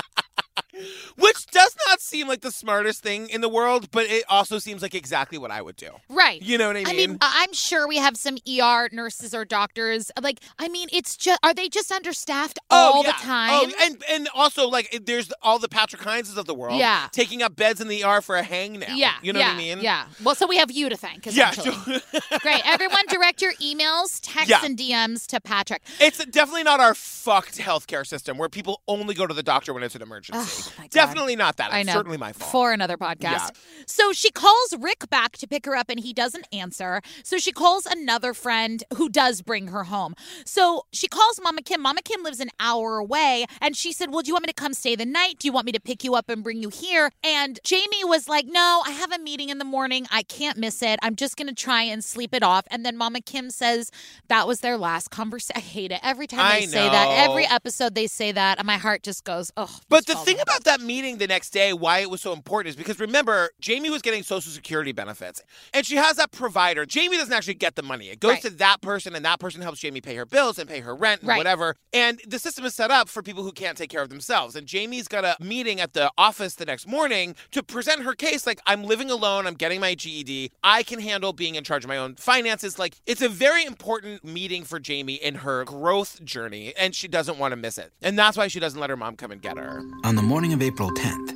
[1.17, 4.81] Which does not seem like the smartest thing in the world, but it also seems
[4.81, 5.89] like exactly what I would do.
[6.09, 6.41] Right.
[6.41, 6.87] You know what I mean?
[6.87, 10.11] I mean, I'm sure we have some ER nurses or doctors.
[10.21, 13.49] Like, I mean, it's just, are they just understaffed all the time?
[13.53, 16.79] Oh, and and also like there's all the Patrick Hindses of the world.
[16.79, 17.07] Yeah.
[17.11, 18.93] Taking up beds in the ER for a hang now.
[18.95, 19.13] yeah.
[19.21, 19.79] You know yeah, what I mean?
[19.81, 20.05] Yeah.
[20.23, 21.25] Well, so we have you to thank.
[21.25, 21.53] Yeah.
[22.41, 22.61] Great.
[22.65, 24.63] Everyone, direct your emails, texts, Yeah.
[24.63, 25.81] and DMs to Patrick.
[25.99, 29.83] It's definitely not our fucked healthcare system where people only go to the doctor when
[29.83, 30.66] it's an emergency.
[30.79, 31.67] Oh, definitely not that.
[31.67, 31.93] It's I know.
[31.93, 32.51] certainly my fault.
[32.51, 33.21] For another podcast.
[33.21, 33.49] Yeah.
[33.85, 37.01] So she calls Rick back to pick her up and he doesn't answer.
[37.23, 40.13] So she calls another friend who does bring her home.
[40.45, 41.81] So she calls Mama Kim.
[41.81, 44.53] Mama Kim lives an hour away and she said, Well, do you want me to
[44.53, 45.39] come stay the night?
[45.39, 47.11] Do you want me to pick you up and bring you here?
[47.23, 50.07] And Jamie was like, No, I have a meeting in the morning.
[50.11, 50.99] I can't miss it.
[51.01, 52.65] I'm just going to try and sleep it off.
[52.71, 53.91] And then Mama Kim says
[54.27, 55.57] that was their last conversation.
[55.57, 55.99] I hate it.
[56.03, 59.23] Every time I they say that, every episode they say that, and my heart just
[59.23, 59.79] goes, Oh.
[59.89, 62.75] But the thing about that meeting the next day, why it was so important, is
[62.75, 65.41] because remember, Jamie was getting Social Security benefits,
[65.73, 66.85] and she has that provider.
[66.85, 68.41] Jamie doesn't actually get the money; it goes Right.
[68.43, 71.21] to that person, and that person helps Jamie pay her bills and pay her rent
[71.21, 71.37] and Right.
[71.37, 71.75] whatever.
[71.93, 74.55] And the system is set up for people who can't take care of themselves.
[74.55, 78.45] And Jamie's got a meeting at the office the next morning to present her case.
[78.45, 79.47] Like, I'm living alone.
[79.47, 80.51] I'm getting my GED.
[80.63, 82.77] I can handle being in charge of my own finances.
[82.77, 87.37] Like, it's a very important meeting for Jamie in her growth journey, and she doesn't
[87.37, 87.91] want to miss it.
[88.01, 89.81] And that's why she doesn't let her mom come and get her.
[90.03, 91.33] On the morning of April 10th,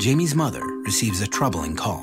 [0.00, 2.02] Jamie's mother receives a troubling call.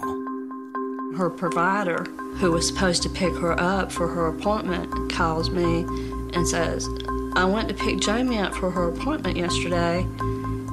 [1.18, 2.06] Her provider,
[2.38, 5.82] who was supposed to pick her up for her appointment, calls me
[6.34, 6.88] and says,
[7.36, 10.08] I went to pick Jamie up for her appointment yesterday,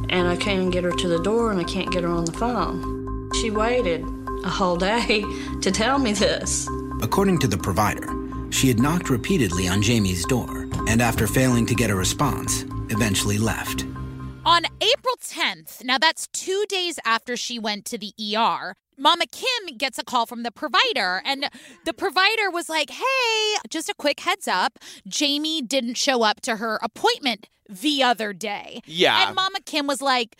[0.08, 2.32] and I can't get her to the door and I can't get her on the
[2.32, 3.28] phone.
[3.40, 4.04] She waited
[4.44, 5.24] a whole day
[5.62, 6.68] to tell me this.
[7.02, 8.08] According to the provider,
[8.50, 13.36] she had knocked repeatedly on Jamie's door and, after failing to get a response, eventually
[13.36, 13.84] left.
[14.46, 19.76] On April 10th, now that's two days after she went to the ER, Mama Kim
[19.76, 21.50] gets a call from the provider, and
[21.84, 24.78] the provider was like, Hey, just a quick heads up
[25.08, 28.82] Jamie didn't show up to her appointment the other day.
[28.86, 29.26] Yeah.
[29.26, 30.36] And Mama Kim was like,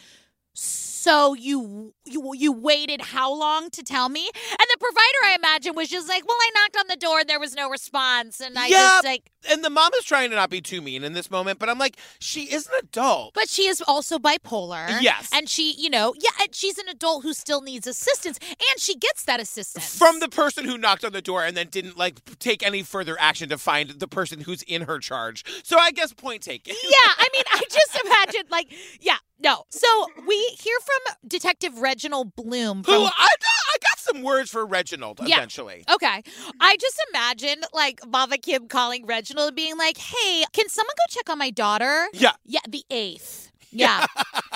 [0.55, 4.31] so you you you waited how long to tell me?
[4.51, 7.41] And provider, I imagine, was just like, "Well, I knocked on the door and there
[7.41, 10.51] was no response, and I yeah, just like." and the mom is trying to not
[10.51, 13.35] be too mean in this moment, but I'm like, she is an adult.
[13.35, 15.01] But she is also bipolar.
[15.01, 15.31] Yes.
[15.33, 18.97] And she, you know, yeah, and she's an adult who still needs assistance, and she
[18.97, 19.97] gets that assistance.
[19.97, 23.17] From the person who knocked on the door and then didn't like take any further
[23.19, 25.45] action to find the person who's in her charge.
[25.65, 26.75] So I guess point taken.
[26.83, 29.65] yeah, I mean, I just imagine, like, yeah, no.
[29.71, 29.87] So
[30.27, 32.79] we hear from Detective Reginald Bloom.
[32.79, 35.37] Who From, I, I got some words for Reginald Yeah.
[35.37, 35.85] eventually.
[35.91, 36.23] Okay.
[36.61, 41.05] I just imagine like Mama Kim calling Reginald and being like, hey, can someone go
[41.15, 42.07] check on my daughter?
[42.13, 42.33] Yeah.
[42.45, 43.51] Yeah, the 8th.
[43.73, 44.07] Yeah.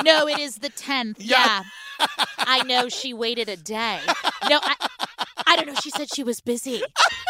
[0.03, 1.17] no, it is the 10th.
[1.19, 1.65] Yeah.
[1.99, 2.07] Yeah.
[2.39, 3.99] I know she waited a day.
[4.49, 4.75] No, I,
[5.47, 5.75] I don't know.
[5.75, 6.83] She said she was busy.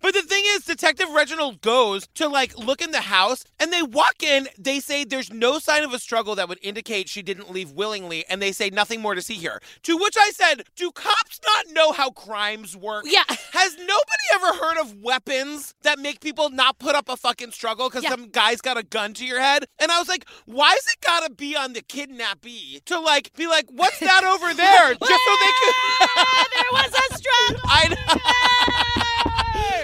[0.00, 3.82] But the thing is, Detective Reginald goes to like look in the house and they
[3.82, 4.48] walk in.
[4.58, 8.24] They say there's no sign of a struggle that would indicate she didn't leave willingly,
[8.28, 9.60] and they say nothing more to see here.
[9.84, 13.04] To which I said, Do cops not know how crimes work?
[13.06, 13.24] Yeah.
[13.52, 17.88] Has nobody ever heard of weapons that make people not put up a fucking struggle
[17.88, 18.10] because Yeah.
[18.10, 19.64] some guy's got a gun to your head?
[19.78, 23.46] And I was like, Why is it gotta be on the kidnappee to like be
[23.46, 24.94] like, What's that over there?
[24.94, 26.46] Just so they can.
[26.54, 27.60] there was a struggle.
[27.64, 28.81] I know.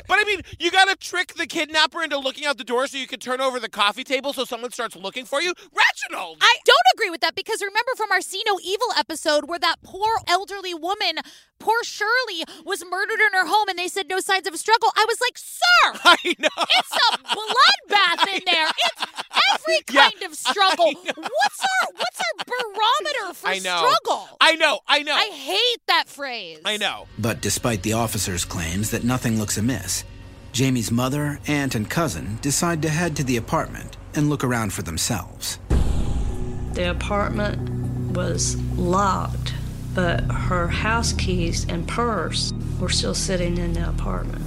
[0.09, 3.07] But I mean, you gotta trick the kidnapper into looking out the door so you
[3.07, 5.53] can turn over the coffee table so someone starts looking for you.
[6.11, 6.39] Reginald!
[6.41, 9.77] I don't agree with that because remember from our See No Evil episode where that
[9.85, 11.19] poor elderly woman,
[11.59, 14.91] poor Shirley, was murdered in her home and they said no signs of a struggle.
[14.97, 16.49] I was like, sir, I know.
[16.71, 18.67] it's a bloodbath in there.
[18.69, 19.03] It's
[19.55, 20.93] every Yeah, kind of struggle.
[20.95, 23.79] What's our what's our barometer for I know.
[24.03, 24.29] struggle?
[24.41, 24.81] I know.
[24.87, 25.15] I know.
[25.15, 26.61] I hate that phrase.
[26.65, 27.07] I know.
[27.19, 30.05] But despite the officer's claims that nothing looks amiss,
[30.53, 34.83] Jamie's mother, aunt, and cousin decide to head to the apartment and look around for
[34.83, 35.59] themselves.
[36.73, 39.53] The apartment was locked,
[39.99, 44.41] but her house keys and purse were still sitting in the apartment.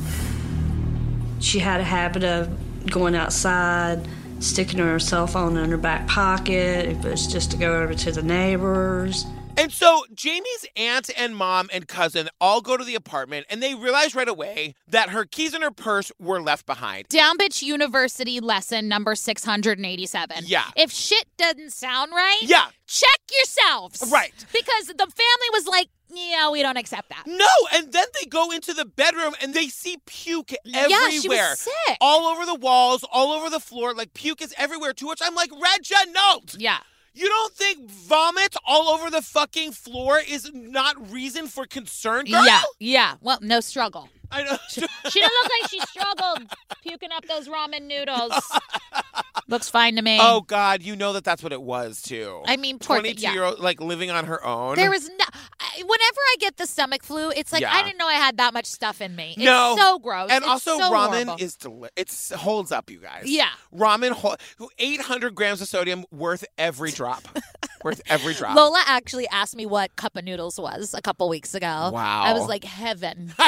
[1.42, 4.08] She had a habit of going outside,
[4.40, 6.88] sticking her cell phone in her back pocket.
[6.88, 9.26] If it was just to go over to the neighbors.
[9.62, 13.76] And so Jamie's aunt and mom and cousin all go to the apartment and they
[13.76, 17.08] realize right away that her keys and her purse were left behind.
[17.10, 20.38] Down Bitch University lesson number 687.
[20.46, 20.64] Yeah.
[20.76, 22.70] If shit doesn't sound right, Yeah.
[22.88, 24.10] check yourselves.
[24.12, 24.34] Right.
[24.52, 27.24] Because the family was like, yeah, we don't accept that.
[27.26, 30.90] No, and then they go into the bedroom and they see puke everywhere.
[30.90, 31.98] Yeah, she was sick.
[32.02, 34.92] All over the walls, all over the floor, like puke is everywhere.
[34.94, 36.80] To which I'm like, Reginald, Yeah.
[37.14, 42.46] You don't think vomit all over the fucking floor is not reason for concern, girl?
[42.46, 43.16] Yeah, yeah.
[43.22, 44.10] Well, no struggle.
[44.32, 44.58] I know.
[44.70, 46.52] She didn't look like she struggled
[46.84, 48.34] puking up those ramen noodles.
[49.48, 50.18] Looks fine to me.
[50.22, 52.42] oh God, you know that that's what it was too.
[52.46, 53.34] I mean, poor thing, twenty-two yeah.
[53.34, 54.76] year old like living on her own.
[54.76, 55.26] There was no.
[55.60, 58.54] I, whenever I get the stomach flu, it's like I didn't know I had that
[58.54, 59.36] much stuff in me.
[59.38, 60.30] no, it's so gross.
[60.32, 61.36] And It's also, so ramen horrible.
[61.44, 63.24] is deli- it's holds up, you guys.
[63.26, 63.50] Yeah.
[63.76, 64.38] ramen, ho-
[64.80, 67.24] eight hundred grams of sodium, worth every drop,
[67.84, 68.56] worth every drop.
[68.56, 71.90] Lola actually asked me what cup of noodles was a couple weeks ago.
[71.92, 72.22] Wow.
[72.24, 73.34] I was like, heaven.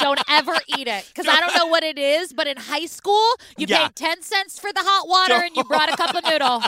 [0.00, 2.32] Don't ever eat it because I don't know what it is.
[2.32, 3.88] But in high school, you Yeah.
[3.88, 6.62] paid ten cents for the hot water and you brought a cup of noodle.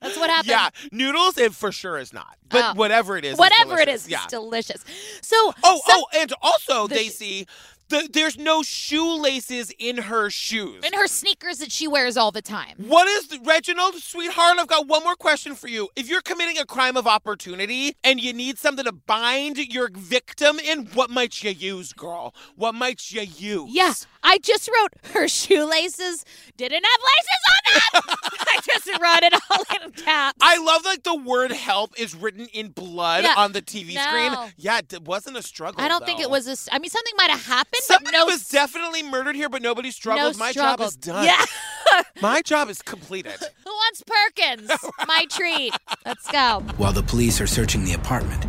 [0.00, 0.48] That's what happened.
[0.50, 1.38] Yeah, noodles.
[1.38, 2.36] It for sure is not.
[2.48, 2.74] But Oh.
[2.74, 4.08] whatever it is, Whatever it delicious.
[4.08, 4.18] Yeah.
[4.24, 4.84] it's delicious.
[5.22, 7.46] So, Oh, oh, and also, The- Daisy,
[7.92, 10.82] the, there's no shoelaces in her shoes.
[10.84, 12.74] in her sneakers that she wears all the time.
[12.78, 14.56] What is the, Reginald, sweetheart?
[14.58, 15.90] I've got one more question for you.
[15.94, 20.58] If you're committing a crime of opportunity and you need something to bind your victim
[20.58, 22.34] in, what might you use, girl?
[22.56, 23.70] What might you use?
[23.72, 23.92] Yeah,
[24.24, 26.24] I just wrote her shoelaces
[26.56, 28.16] didn't have laces on them.
[28.48, 30.38] I just wrote it all in caps.
[30.40, 33.34] I love like the word help is written in blood Yeah.
[33.36, 34.02] on the TV No.
[34.02, 34.52] screen.
[34.56, 35.80] Yeah, it wasn't a struggle.
[35.82, 36.52] I don't think it was a.
[36.52, 38.26] s- I mean, something might have happened, Somebody but no.
[38.26, 40.34] was definitely murdered here, but nobody struggled.
[40.34, 40.76] no My struggle.
[40.84, 41.24] job is done.
[41.24, 41.44] Yeah.
[42.22, 43.34] My job is completed.
[43.64, 44.70] Who wants Perkins?
[45.06, 45.72] My treat.
[46.06, 46.62] Let's go.
[46.76, 48.46] While the police are searching the apartment,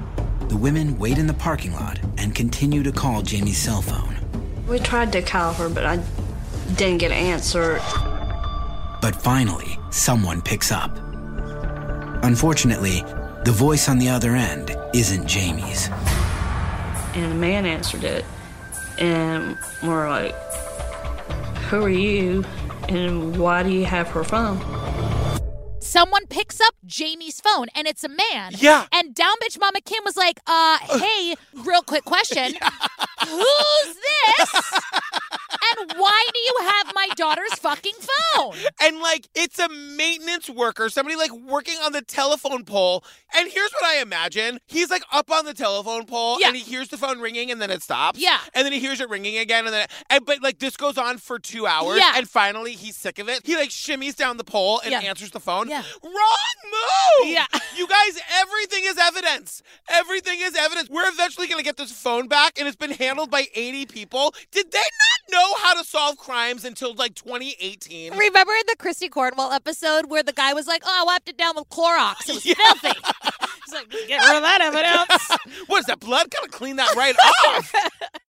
[0.49, 4.17] the women wait in the parking lot and continue to call Jamie's cell phone.
[4.67, 5.97] We tried to call her, but I
[6.75, 7.79] didn't get an answer.
[9.01, 10.97] But finally, someone picks up.
[12.23, 13.03] Unfortunately,
[13.43, 15.89] the voice on the other end isn't Jamie's.
[17.13, 18.23] And a man answered it.
[18.97, 20.33] And we're like,
[21.69, 22.45] Who are you?
[22.87, 24.59] And why do you have her phone?
[25.81, 28.53] Someone picks up Jamie's phone and it's a man.
[28.57, 28.87] Yeah.
[28.93, 32.53] And down bitch Mama Kim was like, uh, hey, real quick question.
[33.21, 34.81] Who's this?
[36.03, 38.55] why do you have my daughter's fucking phone?
[38.81, 43.03] And like it's a maintenance worker, somebody like working on the telephone pole.
[43.35, 44.59] And here's what I imagine.
[44.67, 46.47] He's like up on the telephone pole Yeah.
[46.47, 48.19] and he hears the phone ringing and then it stops.
[48.19, 48.39] Yeah.
[48.53, 51.17] And then he hears it ringing again and then and but like this goes on
[51.17, 51.97] for two hours.
[51.99, 52.13] Yeah.
[52.15, 53.41] And finally he's sick of it.
[53.45, 54.99] He like shimmies down the pole and Yeah.
[54.99, 55.69] answers the phone.
[55.69, 55.83] Yeah.
[56.03, 56.11] Wrong
[57.23, 57.29] move.
[57.31, 57.45] Yeah.
[57.75, 59.63] You guys, everything is evidence.
[59.89, 60.89] Everything is evidence.
[60.89, 64.33] We're eventually gonna get this phone back and it's been handled by 80 people.
[64.51, 68.13] Did they not know how to solve crimes until like 2018?
[68.15, 71.37] Remember in the Kristi Cornwell episode where the guy was like, oh, I wiped it
[71.37, 72.29] down with Clorox.
[72.29, 72.53] It was Yeah.
[72.55, 72.99] filthy.
[73.65, 75.37] He's like, get rid of that evidence.
[75.67, 76.29] What is that blood?
[76.29, 77.73] Gotta clean that right off.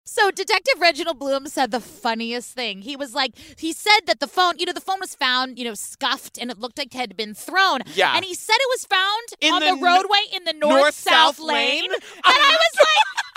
[0.09, 2.81] So Detective Reginald Bloom said the funniest thing.
[2.83, 5.65] He was like, he said that the phone, you know, the phone was found, you
[5.65, 7.81] know, scuffed and it looked like it had been thrown.
[7.95, 8.15] Yeah.
[8.17, 11.39] And he said it was found In on the the, roadway in the north-south north-south
[11.41, 11.83] lane.
[11.83, 11.93] lane?
[11.93, 13.36] And I was like,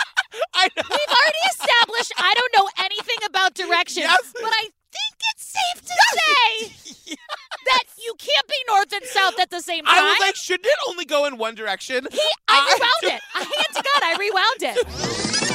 [0.54, 0.82] I know.
[0.88, 4.32] we've already established I don't know anything about directions, Yes.
[4.34, 4.62] but I
[4.92, 7.14] think it's safe to say
[7.66, 9.94] that you can't be north and south at the same time.
[9.96, 12.06] I was like, shouldn't it only go in one direction?
[12.10, 13.22] he, I rewound it.
[13.34, 15.40] I hand to God, I rewound it.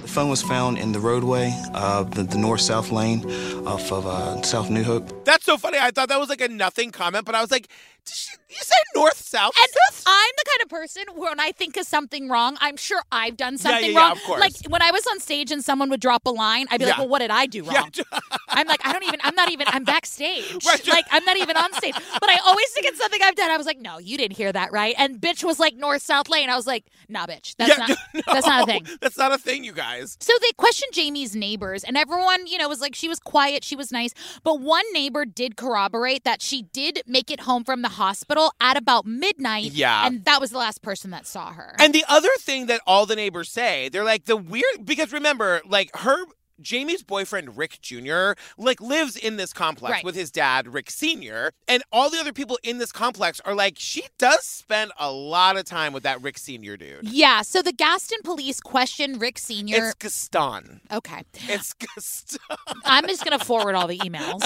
[0.00, 3.24] The phone was found in the roadway, uh, the, the north-south lane
[3.64, 5.24] off of uh, South New Hope.
[5.24, 5.78] That's so funny.
[5.78, 8.56] I thought that was like a nothing comment, but I was like, did she, you
[8.60, 9.52] say north south?
[9.58, 10.04] And south?
[10.06, 13.36] I'm the kind of person where when I think of something wrong, I'm sure I've
[13.36, 14.12] done something yeah, yeah, wrong.
[14.12, 14.40] of course.
[14.40, 16.98] Like when I was on stage and someone would drop a line, I'd be like,
[16.98, 17.80] "Well, what did I do Yeah.
[17.80, 17.90] wrong?"
[18.48, 19.20] I'm like, "I don't even.
[19.22, 19.66] I'm not even.
[19.70, 20.64] I'm backstage.
[20.66, 20.86] Right.
[20.88, 23.50] Like I'm not even on stage." But I always think it's something I've done.
[23.50, 26.28] I was like, "No, you didn't hear that right." And bitch was like north south
[26.28, 26.50] lane.
[26.50, 27.54] I was like, "Nah, bitch.
[27.56, 27.90] That's Yeah, not.
[28.14, 30.16] no, That's not a thing." That's not a thing, you guys.
[30.20, 33.76] So they questioned Jamie's neighbors, and everyone, you know, was like, she was quiet, she
[33.76, 34.12] was nice.
[34.42, 38.76] But one neighbor did corroborate that she did make it home from the hospital at
[38.76, 39.72] about midnight.
[39.72, 40.06] Yeah.
[40.06, 41.76] And that was the last person that saw her.
[41.78, 45.60] And the other thing that all the neighbors say, they're like the weird because remember,
[45.66, 46.24] like her
[46.62, 48.32] Jamie's boyfriend Rick Jr.
[48.58, 50.04] like lives in this complex Right.
[50.04, 51.52] with his dad Rick Sr.
[51.68, 55.56] and all the other people in this complex are like she does spend a lot
[55.56, 56.76] of time with that Rick Sr.
[56.76, 57.00] dude.
[57.08, 59.76] yeah, so the Gaston police question Rick Sr.
[59.86, 60.80] It's Gaston.
[60.92, 61.22] okay.
[61.48, 62.38] It's Gaston.
[62.84, 64.42] I'm just gonna forward all the emails.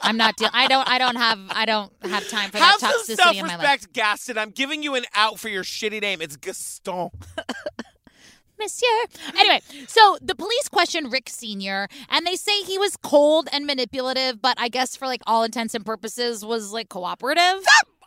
[0.00, 2.94] I'm not deal I don't I don't have I don't have time for Have that
[3.06, 3.60] some toxicity in my life.
[3.60, 4.38] self-respect, Gaston.
[4.38, 6.20] I'm giving you an out for your shitty name.
[6.20, 7.10] It's Gaston.
[8.62, 8.86] Monsieur.
[9.38, 11.88] Anyway, so the police questioned Rick Sr.
[12.08, 15.74] and they say he was cold and manipulative, but I guess for like all intents
[15.74, 17.64] and purposes was like cooperative.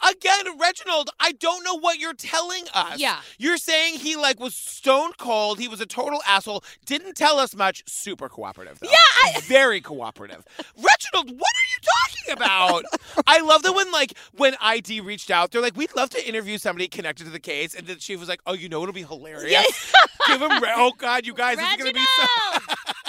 [0.08, 3.00] Again, Reginald, I don't know what you're telling us.
[3.00, 3.22] Yeah.
[3.40, 7.56] You're saying he like was stone cold, he was a total asshole, didn't tell us
[7.56, 8.90] much, super cooperative though.
[8.90, 8.98] Yeah,
[9.38, 10.46] I- very cooperative.
[10.78, 12.84] Reginald, what are you talking about?
[13.28, 16.58] I love that when like when ID reached out, they're like, we'd love to interview
[16.58, 19.04] somebody connected to the case, and then she was like, oh, you know, it'll be
[19.04, 19.94] hilarious.
[20.28, 20.62] Give him.
[20.62, 22.24] Re- oh God, you guys, this is gonna be so.
[22.52, 22.64] Reginald!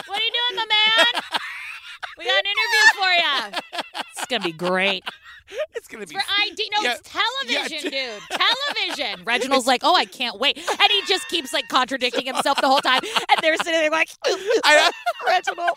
[0.06, 1.22] what are you doing, my man?
[2.18, 4.02] We got an interview for you.
[4.16, 5.04] It's gonna be great.
[5.74, 6.18] It's gonna It's be.
[6.18, 6.70] for ID.
[6.74, 6.94] No, Yeah.
[6.98, 8.18] it's television, Yeah.
[8.30, 8.40] dude.
[8.96, 9.24] Television.
[9.24, 12.80] Reginald's like, oh, I can't wait, and he just keeps like contradicting himself the whole
[12.80, 13.00] time.
[13.04, 14.08] And they're sitting there like,
[14.64, 14.90] I, uh,
[15.26, 15.76] Reginald.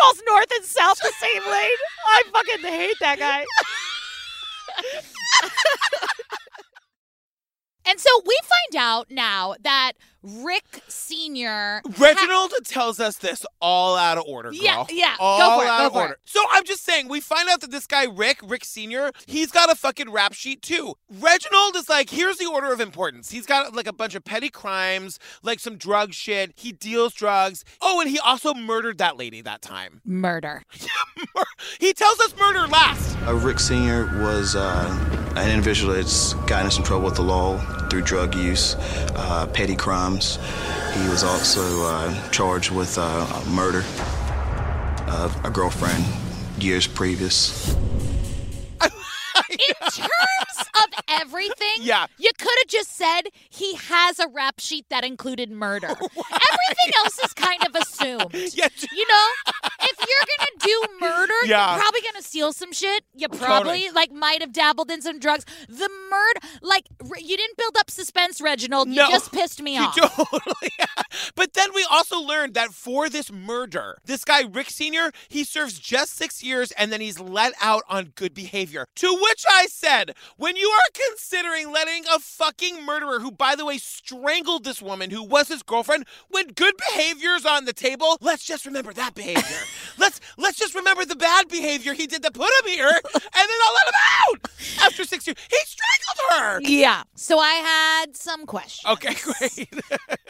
[0.00, 1.80] Calls north and south the same lane.
[2.06, 3.44] I fucking hate that guy.
[7.90, 11.80] and so we find out now that Rick Senior.
[11.98, 14.58] Reginald tells us this all out of order, girl.
[14.60, 15.16] Yeah, yeah.
[15.16, 16.02] Go All for it, out go of for it.
[16.02, 16.18] order.
[16.26, 19.72] So I'm just saying, we find out that this guy Rick, Rick Senior, he's got
[19.72, 20.94] a fucking rap sheet too.
[21.10, 23.30] Reginald is like, here's the order of importance.
[23.30, 26.52] He's got like a bunch of petty crimes, like some drug shit.
[26.54, 27.64] He deals drugs.
[27.80, 30.02] Oh, and he also murdered that lady that time.
[30.04, 30.64] murder.
[31.78, 33.16] He tells us murder last.
[33.26, 34.04] Uh, Rick Sr.
[34.22, 37.58] was uh, an individual that's gotten us in trouble with the law
[37.88, 38.74] through drug use,
[39.14, 40.38] uh, petty crimes.
[40.94, 43.84] He was also uh, charged with uh, murder
[45.08, 46.04] of a girlfriend
[46.58, 47.76] years previous.
[49.50, 49.58] In
[49.90, 52.06] terms of everything, Yeah.
[52.18, 55.88] you could have just said he has a rap sheet that included murder.
[55.88, 58.34] Everything else is kind of assumed.
[58.54, 59.26] Yeah, You know,
[59.82, 61.72] if you're gonna do murder, Yeah.
[61.74, 63.04] you're probably gonna steal some shit.
[63.14, 63.90] You probably Totally.
[63.90, 65.44] like might have dabbled in some drugs.
[65.68, 66.86] The murder, like
[67.18, 68.88] you didn't build up suspense, Reginald.
[68.88, 69.04] No.
[69.06, 69.96] You just pissed me off.
[69.96, 70.70] Totally.
[71.34, 75.78] but then we also learned that for this murder, this guy Rick Senior, he serves
[75.78, 78.86] just six years and then he's let out on good behavior.
[78.96, 83.64] To which I said, when you are considering letting a fucking murderer, who by the
[83.64, 88.44] way strangled this woman who was his girlfriend, when good behavior's on the table, let's
[88.44, 89.42] just remember that behavior.
[89.98, 93.58] let's let's just remember the bad behavior he did to put him here, and then
[93.66, 93.94] I'll let him
[94.28, 94.49] out
[96.64, 96.70] her.
[96.70, 97.02] Yeah.
[97.14, 98.90] So I had some questions.
[98.92, 99.68] Okay, great.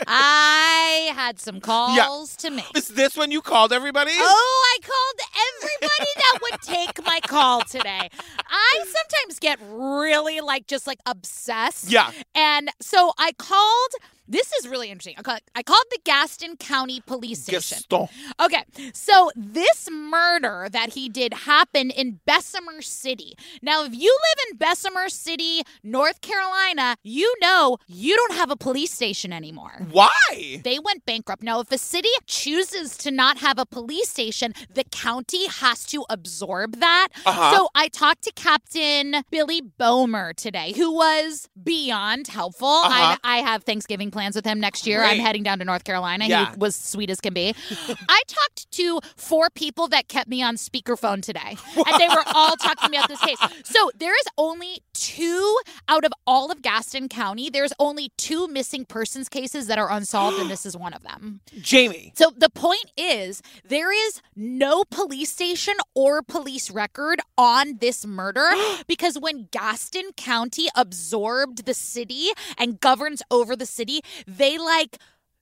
[0.06, 2.76] I had some calls to make.
[2.76, 4.12] Is this when you called everybody?
[4.14, 5.20] Oh, I called
[5.62, 8.08] everybody that would take my call today.
[8.48, 11.90] I sometimes get really like just like obsessed.
[11.90, 12.10] Yeah.
[12.34, 13.90] And so I called.
[14.30, 15.16] This is really interesting.
[15.18, 17.78] I called, I called the Gaston County Police Station.
[17.90, 18.08] Gaston.
[18.40, 18.64] Okay,
[18.94, 23.34] so this murder that he did happened in Bessemer City.
[23.60, 28.56] Now, if you live in Bessemer City, North Carolina, you know you don't have a
[28.56, 29.84] police station anymore.
[29.90, 30.60] Why?
[30.62, 31.42] They went bankrupt.
[31.42, 36.04] Now, if a city chooses to not have a police station, the county has to
[36.08, 37.08] absorb that.
[37.26, 37.56] Uh-huh.
[37.56, 42.68] So I talked to Captain Billy Bomer today, who was beyond helpful.
[42.68, 43.16] Uh-huh.
[43.24, 45.02] I, I have Thanksgiving plans with him next year.
[45.02, 46.26] I'm heading down to North Carolina.
[46.26, 46.50] Yeah.
[46.50, 47.54] He was sweet as can be.
[48.08, 52.56] I talked to four people that kept me on speakerphone today, and they were all
[52.56, 53.38] talking me about this case.
[53.64, 57.48] So there is only two out of all of Gaston County.
[57.48, 61.40] There's only two missing persons cases that are unsolved, and this is one of them.
[61.60, 62.12] Jamie.
[62.14, 68.50] So the point is, there is no police station or police record on this murder
[68.86, 72.28] because when Gaston County absorbed the city
[72.58, 74.98] and governs over the city, they like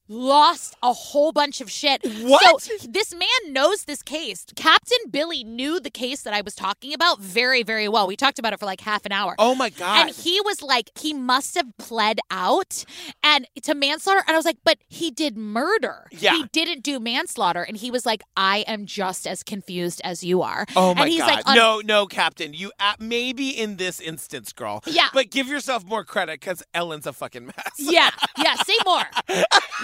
[0.09, 2.01] lost a whole bunch of shit.
[2.23, 2.63] What?
[2.63, 4.47] So this man knows this case.
[4.57, 8.07] Captain Billy knew the case that I was talking about very, very well.
[8.07, 9.35] We talked about it for like half an hour.
[9.39, 10.07] Oh my God.
[10.07, 12.85] And he was like, he must have pled out
[13.23, 14.23] and to manslaughter.
[14.27, 16.07] And I was like, but he did murder.
[16.11, 16.35] Yeah.
[16.35, 17.63] He didn't do manslaughter.
[17.63, 20.67] And he was like, I am just as confused as you are.
[20.77, 21.31] Oh my and he's God.
[21.31, 22.55] like, un- no, no, Captain.
[22.55, 24.83] You uh, maybe in this instance, girl.
[24.87, 25.09] Yeah.
[25.13, 27.73] But give yourself more credit because Ellen's a fucking mess.
[27.79, 29.05] Yeah, yeah, say more.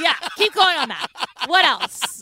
[0.01, 1.07] Yeah, keep going on that.
[1.47, 2.21] What else?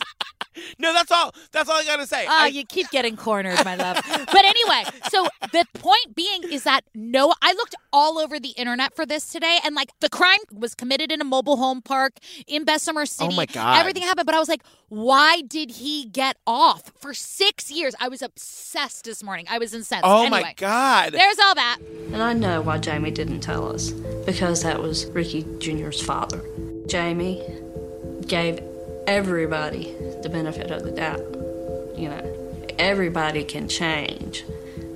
[0.77, 1.33] No, that's all.
[1.51, 2.25] That's all I gotta say.
[2.25, 3.97] Oh, I- you keep getting cornered, my love.
[4.05, 8.95] But anyway, so the point being is that no, I looked all over the internet
[8.95, 12.13] for this today, and like the crime was committed in a mobile home park
[12.47, 13.33] in Bessemer oh City.
[13.33, 13.79] Oh my God.
[13.79, 17.95] Everything happened, but I was like, why did he get off for six years?
[17.99, 19.45] I was obsessed this morning.
[19.49, 20.03] I was incensed.
[20.05, 21.13] oh anyway, my God.
[21.13, 21.79] There's all that.
[22.11, 26.43] And I know why Jamie didn't tell us because that was Ricky Jr.'s father.
[26.87, 27.41] Jamie
[28.27, 28.59] gave
[29.07, 31.19] everybody the benefit of the doubt.
[31.97, 34.43] You know, everybody can change.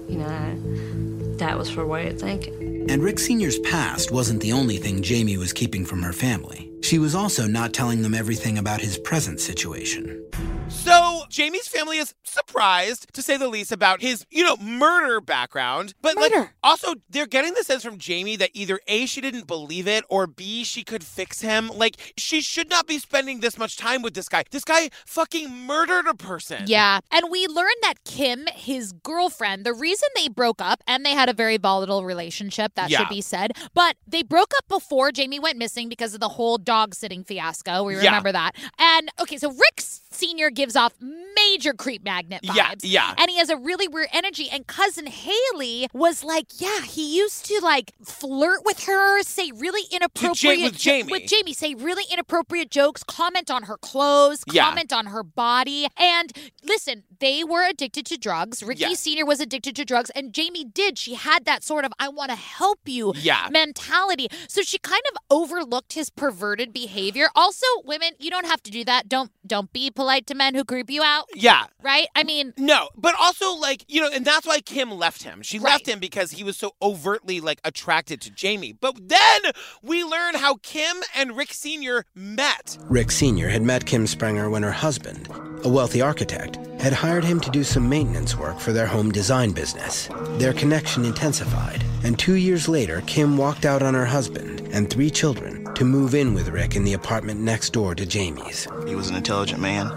[0.08, 2.90] You know, that was her way of thinking.
[2.90, 6.72] And Rick Sr.'s past wasn't the only thing Jamie was keeping from her family.
[6.82, 10.24] She was also not telling them everything about his present situation.
[10.70, 15.94] So Jamie's family is surprised, to say the least, about his, you know, murder background.
[16.02, 19.88] But like also they're getting the sense from Jamie that either A, she didn't believe
[19.88, 21.70] it, or B, she could fix him.
[21.74, 24.44] Like, she should not be spending this much time with this guy.
[24.52, 26.64] This guy fucking murdered a person.
[26.68, 27.00] Yeah.
[27.12, 31.30] And we learned that Kim, his girlfriend, the reason they broke up, and they had
[31.30, 33.00] a very volatile relationship, that Yeah.
[33.00, 36.58] should be said, but they broke up before Jamie went missing because of the whole
[36.58, 37.84] dog sitting fiasco.
[37.84, 38.06] We Yeah.
[38.06, 38.56] remember that.
[38.78, 39.82] And okay, so Rick
[40.18, 40.50] Sr.
[40.50, 42.56] gives off major creep magnet vibes.
[42.56, 43.14] Yeah, yeah.
[43.18, 44.50] And he has a really weird energy.
[44.52, 49.88] And cousin Haley was like, yeah, he used to like flirt with her, say really
[49.92, 51.12] inappropriate with Jamie.
[51.12, 54.66] with Jamie, say really inappropriate jokes, comment on her clothes, Yeah.
[54.66, 55.88] comment on her body.
[55.98, 56.32] And
[56.64, 58.64] listen, they were addicted to drugs.
[58.64, 58.94] Ricky Yeah.
[58.94, 59.26] Sr.
[59.26, 60.98] was addicted to drugs, and Jamie did.
[60.98, 63.48] She had that sort of I want to help you Yeah.
[63.52, 64.28] mentality.
[64.48, 67.30] So she kind of overlooked his perverted behavior.
[67.36, 69.08] Also, women, you don't have to do that.
[69.08, 71.26] Don't don't be polite to men who creep you out.
[71.36, 71.66] Yeah.
[71.84, 72.08] Right?
[72.16, 75.42] I mean, No, but also like you know, and that's why Kim left him.
[75.42, 75.72] She Right.
[75.74, 78.72] left him because he was so overtly like attracted to Jamie.
[78.72, 79.42] But then
[79.84, 82.78] we learn how Kim and Rick Senior met.
[82.84, 83.50] Rick Sr.
[83.50, 85.28] had met Kim Springer when her husband,
[85.66, 89.52] a wealthy architect, had hired him to do some maintenance work for their home design
[89.52, 90.08] business.
[90.38, 95.10] Their connection intensified, and two years later, Kim walked out on her husband and three
[95.10, 98.68] children to move in with Rick in the apartment next door to Jamie's.
[98.88, 99.92] He was an intelligent man.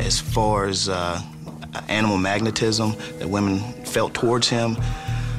[0.00, 1.20] As far as uh,
[1.88, 4.78] animal magnetism that women felt towards him,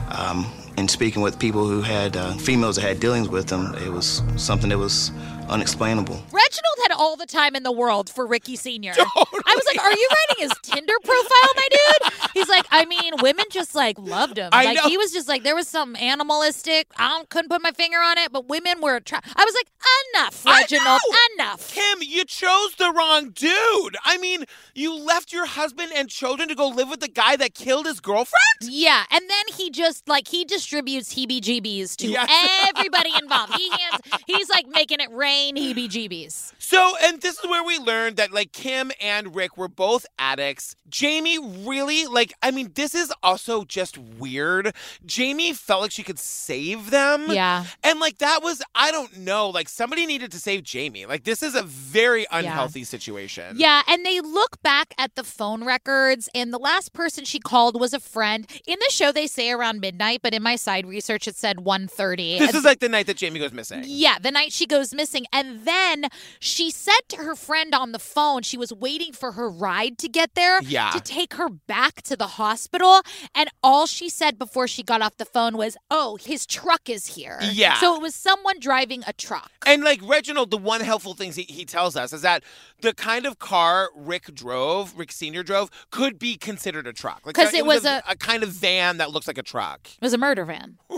[0.09, 0.45] um,
[0.77, 4.21] and speaking with people who had uh, females that had dealings with him, it was
[4.35, 5.11] something that was
[5.49, 6.15] unexplainable.
[6.31, 8.93] Reginald had all the time in the world for Ricky Sr.
[8.97, 9.23] I
[9.55, 12.13] was like, Are you writing his Tinder profile, my dude?
[12.33, 14.49] He's like, I mean, women just like loved him.
[14.51, 14.87] I like know.
[14.89, 16.87] he was just like there was some animalistic.
[16.97, 19.33] I don't, couldn't put my finger on it, but women were attracted.
[19.35, 19.67] I was like,
[20.15, 20.99] enough, Reginald,
[21.37, 21.73] enough.
[21.73, 23.97] Kim, you chose the wrong dude.
[24.03, 24.45] I mean,
[24.75, 27.99] you left your husband and children to go live with the guy that killed his
[27.99, 28.33] girlfriend?
[28.61, 32.69] Yeah, and then he just like he distributes heebie-jeebies to Yes.
[32.69, 33.53] everybody involved.
[33.55, 36.53] He hands, he's like making it rain heebie-jeebies.
[36.59, 40.75] So, and this is where we learned that like Kim and Rick were both addicts.
[40.89, 44.73] Jamie really, like, I mean, this is also just weird.
[45.05, 47.27] Jamie felt like she could save them.
[47.29, 47.65] Yeah.
[47.83, 51.05] And like, that was, I don't know, like, somebody needed to save Jamie.
[51.05, 53.55] Like, this is a very unhealthy situation.
[53.57, 57.79] Yeah, and they look back at the phone records, and the last person she called
[57.79, 58.47] was a friend.
[58.65, 62.39] In the show, they say around midnight, but in my side research, it said 1.30.
[62.39, 63.83] This is like the night that Jamie goes missing.
[63.85, 65.25] Yeah, the night she goes missing.
[65.34, 66.05] And then
[66.39, 70.07] she said to her friend on the phone, she was waiting for her ride to
[70.09, 70.91] get there Yeah.
[70.91, 73.01] to take her back to the hospital.
[73.36, 77.15] And all she said before she got off the phone was, Oh, his truck is
[77.15, 77.39] here.
[77.41, 77.75] Yeah.
[77.80, 79.51] So it was someone driving a truck.
[79.65, 82.43] And like Reginald, the one helpful thing he, he tells us is that
[82.82, 87.21] the kind of car Rick drove, Rick Senior drove, could be considered a truck.
[87.25, 89.88] Like 'Cause it was a, a kind of van that looks like a truck.
[89.88, 90.78] It was a murder van.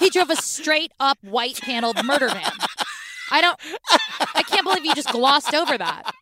[0.00, 2.42] He drove a straight up white paneled murder van.
[3.32, 3.58] I don't,
[4.34, 6.12] I can't believe you just glossed over that.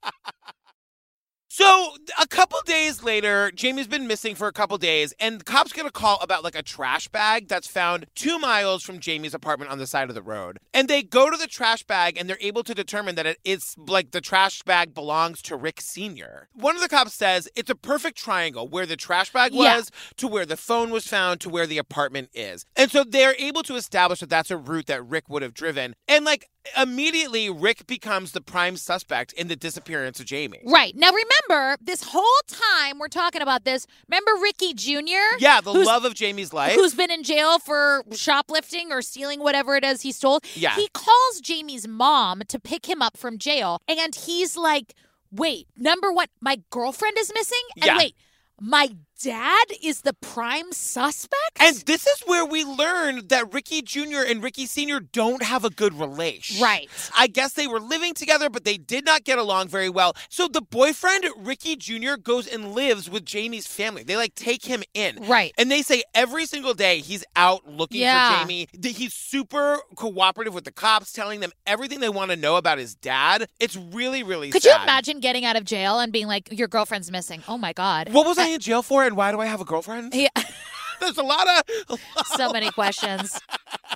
[1.52, 5.72] So a couple days later, Jamie's been missing for a couple days, and the cops
[5.72, 9.68] get a call about like a trash bag that's found two miles from Jamie's apartment
[9.68, 10.58] on the side of the road.
[10.72, 14.12] And they go to the trash bag and they're able to determine that it's like
[14.12, 16.48] the trash bag belongs to Rick Sr.
[16.54, 19.76] One of the cops says it's a perfect triangle where the trash bag Yeah.
[19.76, 22.64] was to where the phone was found to where the apartment is.
[22.76, 25.94] And so they're able to establish that that's a route that Rick would have driven.
[26.06, 30.60] And like immediately, Rick becomes the prime suspect in the disappearance of Jamie.
[30.64, 30.94] Right.
[30.96, 35.38] Now remember, this whole time we're talking about this, remember Ricky Jr.?
[35.38, 36.74] Yeah, the love of Jamie's life.
[36.74, 40.40] Who's been in jail for shoplifting or stealing whatever it is he stole?
[40.54, 40.74] Yeah.
[40.74, 44.94] He calls Jamie's mom to pick him up from jail, and he's like,
[45.30, 47.62] wait, number one, my girlfriend is missing?
[47.76, 47.98] And Yeah.
[47.98, 48.14] wait,
[48.60, 48.90] my
[49.22, 51.36] dad is the prime suspect?
[51.60, 54.22] and this is where we learn that Ricky Jr.
[54.26, 55.00] and Ricky Sr.
[55.00, 56.62] don't have a good relation.
[56.62, 56.88] Right.
[57.18, 60.14] I guess they were living together, but they did not get along very well.
[60.28, 64.02] So the boyfriend, Ricky Jr., goes and lives with Jamie's family.
[64.02, 65.24] They like take him in.
[65.26, 65.52] Right.
[65.58, 68.32] And they say every single day he's out looking Yeah.
[68.32, 68.68] for Jamie.
[68.82, 72.94] He's super cooperative with the cops, telling them everything they want to know about his
[72.94, 73.48] dad.
[73.58, 77.10] It's really, really Could you imagine getting out of jail and being like, your girlfriend's
[77.10, 77.42] missing?
[77.48, 78.08] Oh my God.
[78.12, 80.14] What was I in jail for and why do I have a girlfriend?
[80.14, 80.28] Yeah.
[81.00, 82.00] There's a lot of.
[82.36, 83.32] so many questions.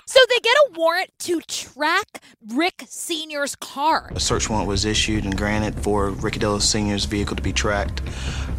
[0.05, 2.21] So they get a warrant to track
[2.53, 4.11] Rick Sr.'s car.
[4.13, 8.01] A search warrant was issued and granted for Ricky Dale Sr.'s vehicle to be tracked.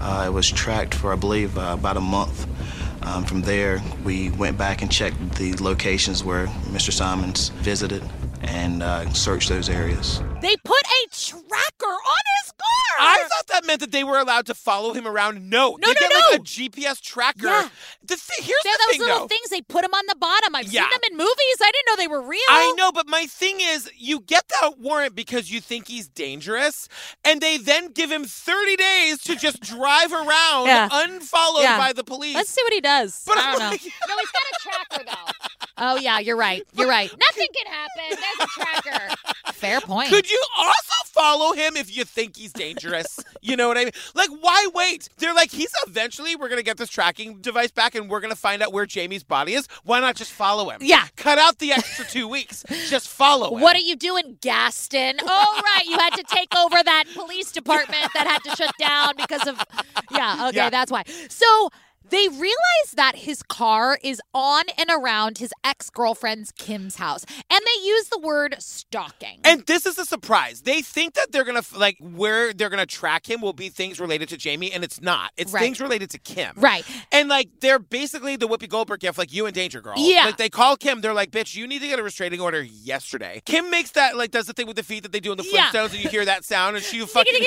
[0.01, 2.47] Uh, it was tracked for, I believe, uh, about a month.
[3.03, 6.93] Um, from there, we went back and checked the locations where Mr.
[6.93, 8.03] Simmons visited,
[8.43, 10.21] and uh, search those areas.
[10.41, 12.99] They put a tracker on his car.
[12.99, 15.49] I thought that meant that they were allowed to follow him around.
[15.51, 16.17] No, No, they no, get no.
[16.33, 17.47] like a GPS tracker.
[17.47, 17.69] Yeah.
[18.05, 19.27] The thi- here's They're the those thing, little though.
[19.29, 20.55] things they put them on the bottom.
[20.55, 20.83] I've Yeah.
[20.83, 21.57] seen them in movies.
[21.63, 22.41] I didn't know they were real.
[22.49, 26.89] I know, but my thing is, you get that warrant because you think he's dangerous,
[27.25, 30.89] and they then give him 30 days to just drive around Yeah.
[30.93, 31.79] unfollowed Yeah.
[31.79, 32.35] by the police.
[32.37, 33.23] Let's see what he does.
[33.27, 33.71] But I I'm don't know.
[33.71, 35.33] like- no, he's got a tracker though.
[35.79, 36.63] Oh yeah, you're right.
[36.73, 37.11] You're right.
[37.11, 38.19] Nothing can happen.
[38.39, 39.15] There's a tracker.
[39.53, 40.11] Fair point.
[40.11, 43.19] Could you also follow him if you think he's dangerous?
[43.41, 43.93] you know what I mean?
[44.15, 45.09] Like, why wait?
[45.19, 48.33] They're like, he's eventually, we're going to get this tracking device back and we're going
[48.33, 49.67] to find out where Jamie's body is.
[49.85, 50.79] Why not just follow him?
[50.83, 51.07] Yeah.
[51.17, 52.65] Cut out the extra two weeks.
[52.89, 53.61] Just follow him.
[53.63, 55.17] What are you doing, Gaston?
[55.23, 55.85] Oh, right.
[55.87, 59.61] You had to take over that police department that had to shut down because of.
[60.11, 60.71] Yeah, okay, Yeah.
[60.71, 61.03] that's why.
[61.29, 61.71] So
[62.11, 67.25] they realize that his car is on and around his ex girlfriend's Kim's house.
[67.51, 69.41] And they use the word stalking.
[69.45, 70.63] And this is a surprise.
[70.63, 74.29] They think that they're gonna like where they're gonna track him will be things related
[74.31, 75.33] to Jamie, and it's not.
[75.37, 75.61] It's Right.
[75.61, 76.53] things related to Kim.
[76.57, 76.85] right.
[77.13, 79.95] And like they're basically the Whoopi Goldberg gift, like you and Danger Girl.
[79.97, 80.27] Yeah.
[80.27, 83.43] Like they call Kim, they're like, "Bitch, you need to get a restraining order yesterday."
[83.47, 85.45] Kim makes that like does the thing with the feet that they do in the
[85.45, 85.71] Yeah.
[85.71, 87.47] Flintstones, and you hear that sound, and she fucking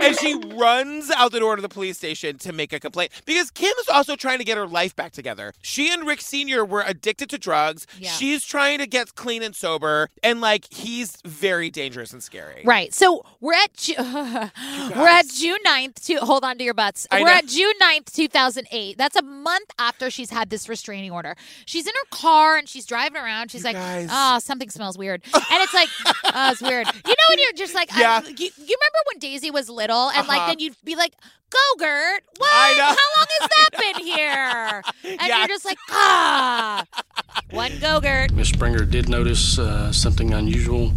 [0.00, 3.50] and she runs out the door to the police station to make a complaint because
[3.50, 5.52] Kim is also trying to get her life back together.
[5.62, 7.86] She and Rick Senior were addicted to drugs.
[7.98, 8.10] Yeah.
[8.10, 12.62] She's trying to get clean and sober, and like he's very dangerous and scary.
[12.64, 12.94] Right.
[12.94, 17.06] So we're at Ju- we're at June 9th to hold on to your butts.
[17.10, 17.32] I we're know.
[17.34, 18.98] at June 9th, 2008.
[18.98, 21.36] That's a month after she's had this restraining order.
[21.66, 23.50] She's in her car and she's driving around.
[23.50, 24.08] She's like, guys.
[24.12, 27.74] "Oh, something smells weird." And it's like, "Oh, it's weird." You know when you're just
[27.74, 28.20] like, I- Yeah.
[28.26, 30.46] you, you remember when Daisy was little and like Uh-huh.
[30.48, 31.14] then you'd be like,
[31.50, 32.22] "Go, Gert.
[32.38, 32.78] What?
[32.78, 35.38] How long has that been here?" And Yes.
[35.38, 36.84] you're just like, "Ah."
[37.50, 38.32] One go, Gert.
[38.32, 40.92] Miss Springer did notice uh, something unusual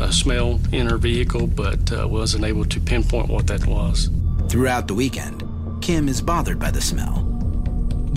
[0.00, 4.10] uh, smell in her vehicle, but uh, wasn't able to pinpoint what that was.
[4.48, 5.42] Throughout the weekend,
[5.80, 7.22] Kim is bothered by the smell.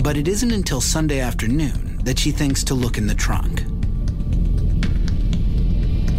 [0.02, 3.62] But it isn't until Sunday afternoon that she thinks to look in the trunk.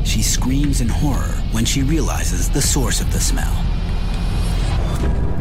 [0.06, 3.54] She screams in horror when she realizes the source of the smell.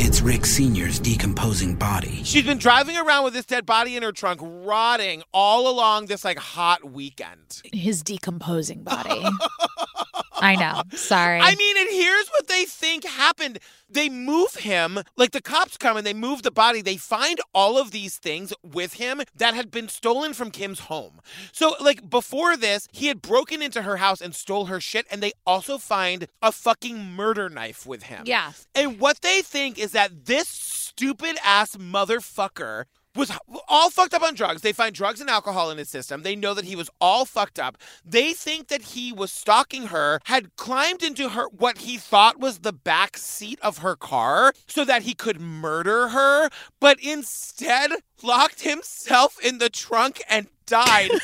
[0.02, 2.22] It's Rick Sr.'s decomposing body.
[2.24, 6.24] She's been driving around with this dead body in her trunk, rotting all along this
[6.24, 7.60] like hot weekend.
[7.70, 9.10] His decomposing body.
[10.40, 10.84] I know.
[10.96, 11.38] Sorry.
[11.38, 13.58] I mean, and here's what they think happened.
[13.90, 16.80] They move him, like the cops come and they move the body.
[16.80, 21.20] They find all of these things with him that had been stolen from Kim's home.
[21.52, 25.22] So, like, before this, he had broken into her house and stole her shit, and
[25.22, 28.22] they also find a fucking murder knife with him.
[28.26, 28.52] Yeah.
[28.74, 32.84] And what they think is that this stupid ass motherfucker
[33.16, 33.32] was
[33.68, 34.62] all fucked up on drugs.
[34.62, 36.22] They find drugs and alcohol in his system.
[36.22, 37.76] They know that he was all fucked up.
[38.04, 42.60] They think that he was stalking her, had climbed into her what he thought was
[42.60, 46.48] the back seat of her car so that he could murder her,
[46.78, 47.90] but instead
[48.22, 51.10] locked himself in the trunk and died.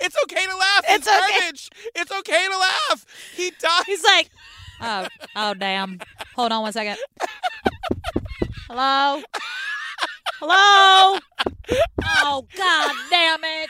[0.00, 0.84] it's okay to laugh.
[0.88, 1.28] It's, It's okay.
[1.40, 1.70] garbage.
[1.94, 3.06] It's okay to laugh.
[3.34, 3.82] He died.
[3.86, 4.30] He's like,
[4.80, 6.00] oh, oh, damn.
[6.34, 6.96] Hold on one second.
[8.66, 9.20] Hello?
[10.40, 11.18] Hello?
[12.02, 13.68] Oh, god damn it.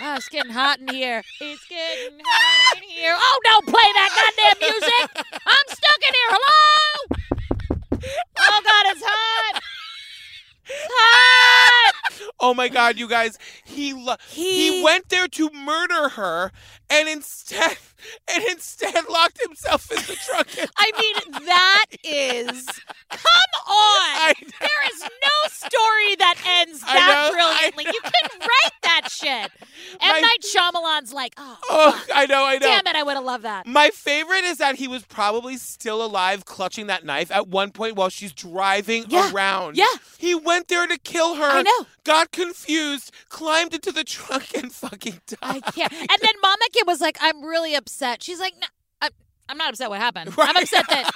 [0.00, 1.22] Oh, it's getting hot in here.
[1.40, 3.14] It's getting hot in here.
[3.16, 5.24] Oh, don't play that goddamn music.
[5.46, 6.30] I'm stuck in here.
[6.34, 7.16] Hello?
[8.40, 9.62] Oh, God, it's hot.
[10.66, 11.43] It's hot.
[12.40, 16.52] Oh my god, you guys, he lo- he, He- went there to murder her
[16.90, 17.76] and instead
[18.34, 20.48] and instead locked himself in the trunk.
[20.58, 22.66] and- I mean, that is.
[23.10, 24.34] Come on!
[24.60, 27.84] There is no story that ends that brilliantly.
[27.86, 28.93] You couldn't write that.
[30.00, 30.08] M.
[30.12, 32.60] My- Night Shyamalan's like, oh, Oh, I know, I know.
[32.60, 33.66] damn it, I would have loved that.
[33.66, 37.96] My favorite is that he was probably still alive clutching that knife at one point
[37.96, 39.76] while she's driving Yeah, around.
[39.76, 39.86] yeah.
[40.18, 41.44] He went there to kill her.
[41.44, 41.86] I know.
[42.04, 45.38] Got confused, climbed into the trunk and fucking died.
[45.42, 45.92] I can't.
[45.92, 48.22] And then Mama Kim was like, I'm really upset.
[48.22, 48.66] She's like, no,
[49.48, 50.34] I'm, not upset what happened.
[50.38, 51.10] I'm upset that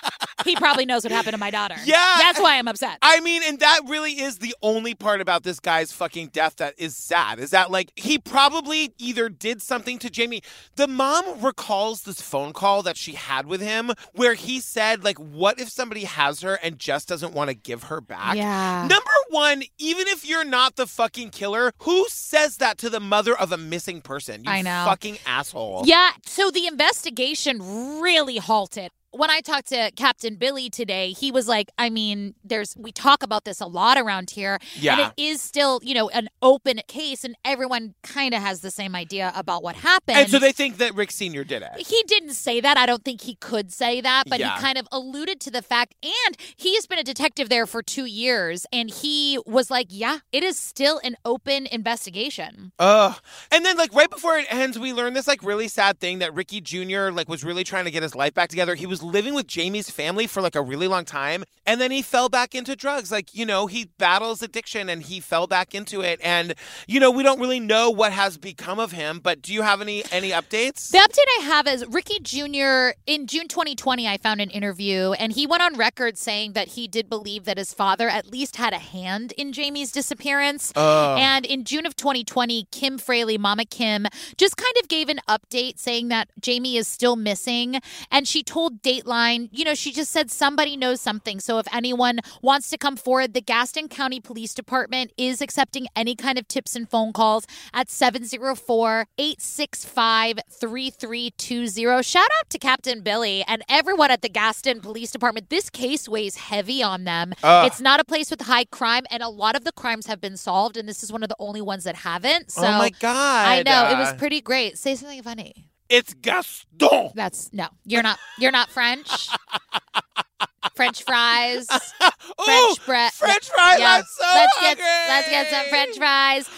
[0.45, 1.77] he probably knows what happened to my daughter.
[1.85, 2.17] Yeah.
[2.19, 2.99] That's why I'm upset.
[3.03, 6.75] I mean, and that really is the only part about this guy's fucking death that
[6.79, 7.39] is sad.
[7.39, 10.43] Is that like he probably either did something to Jamie.
[10.77, 15.19] The mom recalls this phone call that she had with him where he said, like,
[15.19, 18.37] what if somebody has her and just doesn't want to give her back?
[18.37, 18.87] Yeah.
[18.89, 23.37] Number one, even if you're not the fucking killer, who says that to the mother
[23.37, 24.45] of a missing person?
[24.45, 24.85] You I know.
[24.87, 25.83] fucking asshole.
[25.87, 31.49] Yeah, so the investigation really halted when I talked to Captain Billy today, he was
[31.49, 34.59] like, I mean, there's we talk about this a lot around here.
[34.75, 35.09] And Yeah.
[35.09, 38.95] it is still, you know, an open case and everyone kind of has the same
[38.95, 40.19] idea about what happened.
[40.19, 41.45] And so they think that Rick Sr.
[41.45, 41.87] did it.
[41.87, 42.77] he didn't say that.
[42.77, 44.55] I don't think he could say that, but Yeah.
[44.57, 45.95] he kind of alluded to the fact.
[46.03, 50.43] And he's been a detective there for two years, and he was like, "Yeah, it
[50.45, 53.15] is still an open investigation." Ugh.
[53.51, 56.35] And then like right before it ends, we learn this like really sad thing that
[56.35, 57.11] Ricky Jr.
[57.11, 58.75] like was really trying to get his life back together.
[58.75, 61.45] He was living with Jamie's family for like a really long time.
[61.67, 63.13] And then he fell back into drugs.
[63.13, 66.21] Like, you know, he battles addiction and he fell back into it.
[66.23, 66.55] And,
[66.87, 69.81] you know, we don't really know what has become of him, but do you have
[69.81, 70.91] any any updates?
[70.91, 72.97] The update I have is Ricky Jr.
[73.07, 74.09] in June 2020.
[74.09, 77.59] I found an interview, and he went on record saying that he did believe that
[77.59, 80.73] his father at least had a hand in Jamie's disappearance.
[80.77, 81.19] Ugh.
[81.19, 85.79] And in June of 2020, Kim Fraley, Mama Kim, just kind of gave an update
[85.79, 87.81] saying that Jamie is still missing.
[88.11, 91.41] And she told Dateline, you know, she just said somebody knows something.
[91.41, 96.15] So if anyone wants to come forward, the Gaston County Police Department is accepting any
[96.15, 102.03] kind of tips and phone calls at 704 865 3320.
[102.03, 105.51] Shout out to Captain Billy and everyone at the Gaston Police Department.
[105.51, 107.35] This case weighs heavy on them.
[107.43, 107.67] Ugh.
[107.67, 110.37] It's not a place with high crime, and a lot of the crimes have been
[110.39, 112.51] solved, and this is one of the only ones that haven't.
[112.51, 113.47] So oh my god.
[113.49, 114.79] I know it was Uh, pretty great.
[114.79, 115.69] Say something funny.
[115.89, 117.11] It's Gaston.
[117.15, 118.19] That's no, you're not.
[118.39, 119.29] You're not French.
[120.75, 123.13] French fries, Ooh, French bread.
[123.13, 123.79] French fries.
[123.81, 124.03] Yeah.
[124.03, 124.79] So let's get
[125.09, 126.49] let's get some French fries.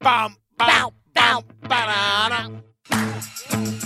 [0.00, 2.48] Bum, Bow, bow, ba-da-da.
[3.50, 3.83] You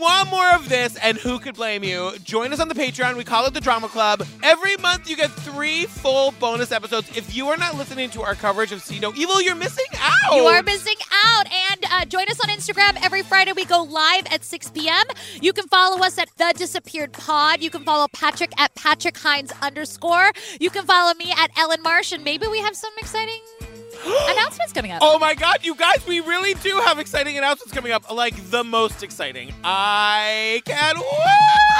[0.00, 3.16] want more of this, and who could blame you, join us on the Patreon.
[3.16, 4.26] We call it the Drama Club.
[4.42, 7.14] Every month, you get three full bonus episodes.
[7.16, 10.34] If you are not listening to our coverage of See No Evil, you're missing out.
[10.34, 11.46] You are missing out.
[11.52, 13.52] And uh, join us on Instagram every Friday.
[13.52, 15.04] We go live at 6 p.m.
[15.40, 17.60] You can follow us at The Disappeared Pod.
[17.60, 20.32] You can follow Patrick at Patrick Hinds underscore.
[20.58, 22.12] You can follow me at Ellen Marsh.
[22.12, 23.40] And maybe we have some exciting
[24.30, 24.98] announcements coming up.
[25.02, 28.10] Oh my god, you guys, we really do have exciting announcements coming up.
[28.10, 29.52] Like the most exciting.
[29.64, 31.06] I can't wait.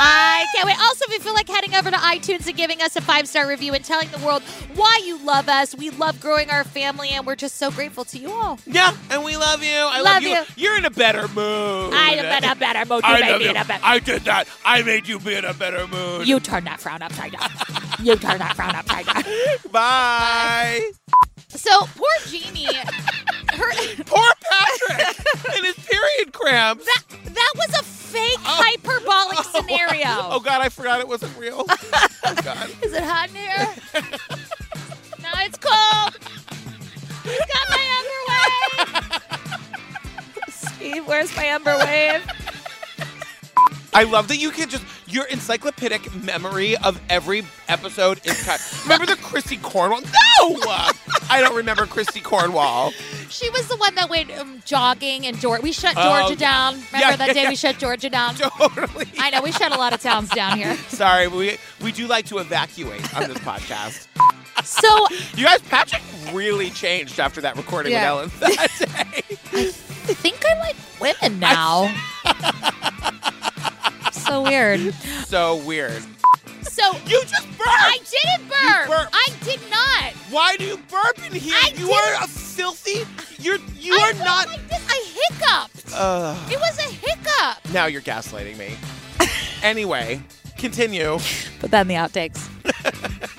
[0.03, 0.79] I can't wait.
[0.81, 3.47] Also, if you feel like heading over to iTunes and giving us a five star
[3.49, 4.43] review and telling the world
[4.75, 8.19] why you love us, we love growing our family, and we're just so grateful to
[8.19, 8.59] you all.
[8.67, 9.71] Yeah, and we love you.
[9.73, 10.43] I Love love, you.
[10.57, 11.93] You're in a better mood.
[11.95, 13.03] I am in a better mood.
[13.05, 13.51] You I made love me you.
[13.51, 14.49] in a better I did that.
[14.65, 16.27] I made you be in a better mood.
[16.29, 17.51] You turn that frown upside down.
[18.03, 19.23] you turn that frown upside down.
[19.73, 20.91] Bye.
[21.51, 22.67] So poor Jeannie.
[22.67, 23.71] her
[24.07, 25.17] Poor Patrick
[25.57, 26.85] and his period cramps.
[26.85, 28.63] that that was a fake oh.
[28.65, 30.29] hyperbolic oh, scenario.
[30.31, 31.65] Oh god, I forgot it wasn't real.
[31.69, 32.71] oh god.
[32.83, 33.69] Is it hot in here?
[35.21, 36.17] no, it's cold.
[37.25, 37.85] He's got my
[38.89, 39.21] underwear.
[40.49, 42.23] Steve, where's my underwear?
[43.93, 48.61] I love that you can just your encyclopedic memory of every episode is cut.
[48.85, 50.01] Remember the Kristi Cornwell?
[50.03, 50.61] No,
[51.29, 52.93] I don't remember Kristi Cornwell.
[53.29, 55.63] She was the one that went um, jogging and Georgia.
[55.63, 56.51] We shut Oh, Georgia yeah.
[56.51, 56.73] down.
[56.75, 57.49] Remember Yeah, that yeah, day yeah.
[57.51, 58.35] we shut Georgia down?
[58.37, 59.07] Totally.
[59.19, 60.77] I know we shut a lot of towns down here.
[60.89, 64.07] Sorry, we we do like to evacuate on this podcast.
[64.65, 65.07] So
[65.37, 66.03] You guys, Patrick
[66.33, 68.23] really changed after that recording Yeah.
[68.23, 69.67] with Ellen that day.
[70.09, 71.95] I think I like women now.
[74.31, 74.95] so weird.
[75.27, 76.03] so weird.
[76.63, 77.69] So You just burped.
[77.69, 79.09] I didn't burp.
[79.13, 80.13] I did not.
[80.31, 81.55] Why do you burp in here?
[81.57, 83.07] I you didn't- are a filthy.
[83.43, 84.47] You're you I are not.
[84.49, 84.85] like this.
[84.89, 85.95] I hiccuped.
[85.97, 86.53] Ugh.
[86.53, 87.73] It was a hiccup.
[87.73, 88.77] now you're gaslighting me.
[89.63, 90.21] anyway,
[90.59, 91.19] continue.
[91.59, 92.49] Put that in the outtakes.